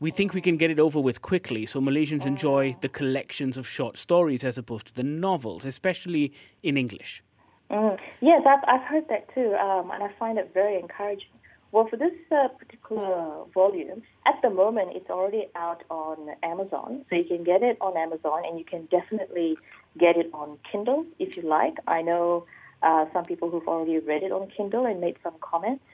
We 0.00 0.10
think 0.10 0.34
we 0.34 0.40
can 0.40 0.56
get 0.56 0.70
it 0.70 0.80
over 0.80 0.98
with 0.98 1.22
quickly, 1.22 1.64
so 1.64 1.80
Malaysians 1.80 2.26
enjoy 2.26 2.76
the 2.80 2.88
collections 2.88 3.56
of 3.56 3.68
short 3.68 3.96
stories 3.96 4.42
as 4.42 4.58
opposed 4.58 4.88
to 4.88 4.94
the 4.94 5.04
novels, 5.04 5.64
especially 5.64 6.32
in 6.62 6.76
English. 6.76 7.22
Mm. 7.70 7.98
Yes, 8.20 8.42
I've, 8.44 8.64
I've 8.66 8.82
heard 8.82 9.08
that 9.10 9.32
too, 9.32 9.54
um, 9.54 9.92
and 9.92 10.02
I 10.02 10.10
find 10.18 10.38
it 10.38 10.50
very 10.52 10.76
encouraging. 10.76 11.28
Well, 11.70 11.86
for 11.86 11.96
this 11.96 12.14
uh, 12.32 12.48
particular 12.48 13.44
volume, 13.54 14.02
at 14.26 14.42
the 14.42 14.50
moment 14.50 14.90
it's 14.96 15.08
already 15.08 15.46
out 15.54 15.84
on 15.88 16.34
Amazon, 16.42 17.04
so 17.08 17.14
you 17.14 17.24
can 17.24 17.44
get 17.44 17.62
it 17.62 17.76
on 17.80 17.96
Amazon, 17.96 18.42
and 18.44 18.58
you 18.58 18.64
can 18.64 18.86
definitely 18.86 19.56
get 19.96 20.16
it 20.16 20.30
on 20.34 20.58
Kindle 20.70 21.06
if 21.20 21.36
you 21.36 21.44
like. 21.44 21.76
I 21.86 22.02
know 22.02 22.46
uh, 22.82 23.06
some 23.12 23.24
people 23.24 23.50
who've 23.50 23.66
already 23.68 23.98
read 23.98 24.22
it 24.22 24.32
on 24.32 24.48
Kindle 24.48 24.86
and 24.86 25.00
made 25.00 25.16
some 25.22 25.34
comments. 25.40 25.84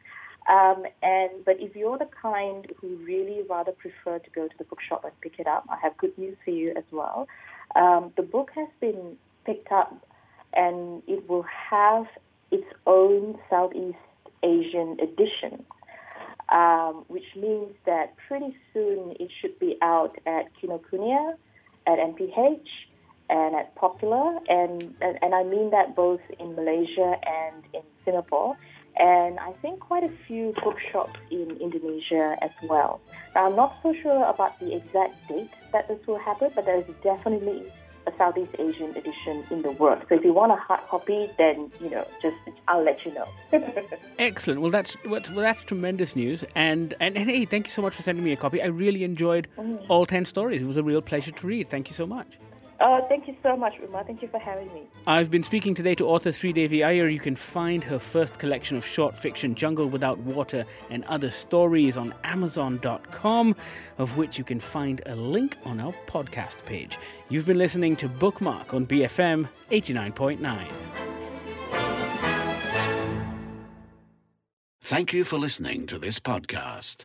Um, 0.48 0.84
and 1.02 1.44
but 1.44 1.56
if 1.58 1.74
you're 1.74 1.98
the 1.98 2.08
kind 2.22 2.66
who 2.80 2.96
really 2.96 3.42
rather 3.48 3.72
prefer 3.72 4.20
to 4.20 4.30
go 4.30 4.46
to 4.46 4.58
the 4.58 4.64
bookshop 4.64 5.04
and 5.04 5.12
pick 5.20 5.40
it 5.40 5.46
up, 5.46 5.64
I 5.68 5.76
have 5.82 5.96
good 5.96 6.16
news 6.16 6.36
for 6.44 6.52
you 6.52 6.72
as 6.76 6.84
well. 6.92 7.26
Um, 7.74 8.12
the 8.16 8.22
book 8.22 8.50
has 8.54 8.68
been 8.80 9.16
picked 9.44 9.72
up, 9.72 10.06
and 10.54 11.02
it 11.08 11.28
will 11.28 11.44
have 11.70 12.06
its 12.52 12.66
own 12.86 13.38
Southeast 13.50 13.98
Asian 14.44 14.98
edition, 15.00 15.64
um, 16.48 17.04
which 17.08 17.34
means 17.34 17.72
that 17.84 18.14
pretty 18.28 18.56
soon 18.72 19.16
it 19.18 19.30
should 19.40 19.58
be 19.58 19.76
out 19.82 20.16
at 20.26 20.46
Kinokuniya, 20.62 21.34
at 21.88 21.98
MPH, 21.98 22.68
and 23.28 23.54
at 23.56 23.74
Popular, 23.74 24.38
and, 24.48 24.94
and, 25.00 25.18
and 25.22 25.34
I 25.34 25.42
mean 25.42 25.70
that 25.70 25.94
both 25.96 26.20
in 26.38 26.54
Malaysia 26.54 27.14
and 27.26 27.64
in 27.74 27.82
Singapore, 28.04 28.56
and 28.98 29.38
I 29.40 29.52
think 29.60 29.80
quite 29.80 30.04
a 30.04 30.10
few 30.26 30.54
bookshops 30.64 31.18
in 31.30 31.56
Indonesia 31.60 32.36
as 32.40 32.50
well. 32.62 33.00
Now, 33.34 33.46
I'm 33.50 33.56
not 33.56 33.76
so 33.82 33.94
sure 34.02 34.24
about 34.26 34.58
the 34.60 34.74
exact 34.74 35.14
date 35.28 35.50
that 35.72 35.88
this 35.88 35.98
will 36.06 36.18
happen, 36.18 36.50
but 36.54 36.64
there 36.64 36.78
is 36.78 36.84
definitely 37.02 37.64
a 38.06 38.12
Southeast 38.16 38.52
Asian 38.58 38.96
edition 38.96 39.44
in 39.50 39.62
the 39.62 39.72
works. 39.72 40.06
So 40.08 40.14
if 40.14 40.24
you 40.24 40.32
want 40.32 40.52
a 40.52 40.56
hard 40.56 40.80
copy, 40.88 41.28
then 41.36 41.72
you 41.80 41.90
know, 41.90 42.06
just 42.22 42.36
I'll 42.68 42.84
let 42.84 43.04
you 43.04 43.12
know. 43.12 43.28
Excellent. 44.20 44.60
Well, 44.60 44.70
that's 44.70 44.96
well, 45.04 45.20
that's 45.20 45.62
tremendous 45.64 46.14
news. 46.14 46.44
And, 46.54 46.94
and 47.00 47.16
and 47.16 47.28
hey, 47.28 47.44
thank 47.44 47.66
you 47.66 47.72
so 47.72 47.82
much 47.82 47.94
for 47.94 48.02
sending 48.02 48.24
me 48.24 48.32
a 48.32 48.36
copy. 48.36 48.62
I 48.62 48.66
really 48.66 49.02
enjoyed 49.04 49.48
Mm. 49.58 49.84
all 49.88 50.06
ten 50.06 50.24
stories. 50.24 50.62
It 50.62 50.66
was 50.66 50.76
a 50.76 50.82
real 50.82 51.02
pleasure 51.02 51.32
to 51.32 51.46
read. 51.46 51.68
Thank 51.68 51.88
you 51.88 51.94
so 51.94 52.06
much. 52.06 52.38
Oh, 52.78 53.06
thank 53.08 53.26
you 53.26 53.34
so 53.42 53.56
much, 53.56 53.74
Uma. 53.82 54.04
Thank 54.04 54.20
you 54.20 54.28
for 54.28 54.38
having 54.38 54.72
me. 54.74 54.82
I've 55.06 55.30
been 55.30 55.42
speaking 55.42 55.74
today 55.74 55.94
to 55.94 56.06
author 56.06 56.30
Sreedhevi 56.30 56.84
Iyer. 56.84 57.08
You 57.08 57.20
can 57.20 57.34
find 57.34 57.82
her 57.84 57.98
first 57.98 58.38
collection 58.38 58.76
of 58.76 58.84
short 58.84 59.16
fiction, 59.16 59.54
Jungle 59.54 59.86
Without 59.86 60.18
Water, 60.18 60.66
and 60.90 61.04
other 61.04 61.30
stories 61.30 61.96
on 61.96 62.12
Amazon.com, 62.24 63.56
of 63.96 64.18
which 64.18 64.36
you 64.36 64.44
can 64.44 64.60
find 64.60 65.00
a 65.06 65.16
link 65.16 65.56
on 65.64 65.80
our 65.80 65.94
podcast 66.06 66.64
page. 66.66 66.98
You've 67.30 67.46
been 67.46 67.58
listening 67.58 67.96
to 67.96 68.08
Bookmark 68.08 68.74
on 68.74 68.86
BFM 68.86 69.48
89.9. 69.70 70.66
Thank 74.82 75.12
you 75.12 75.24
for 75.24 75.38
listening 75.38 75.86
to 75.86 75.98
this 75.98 76.20
podcast. 76.20 77.04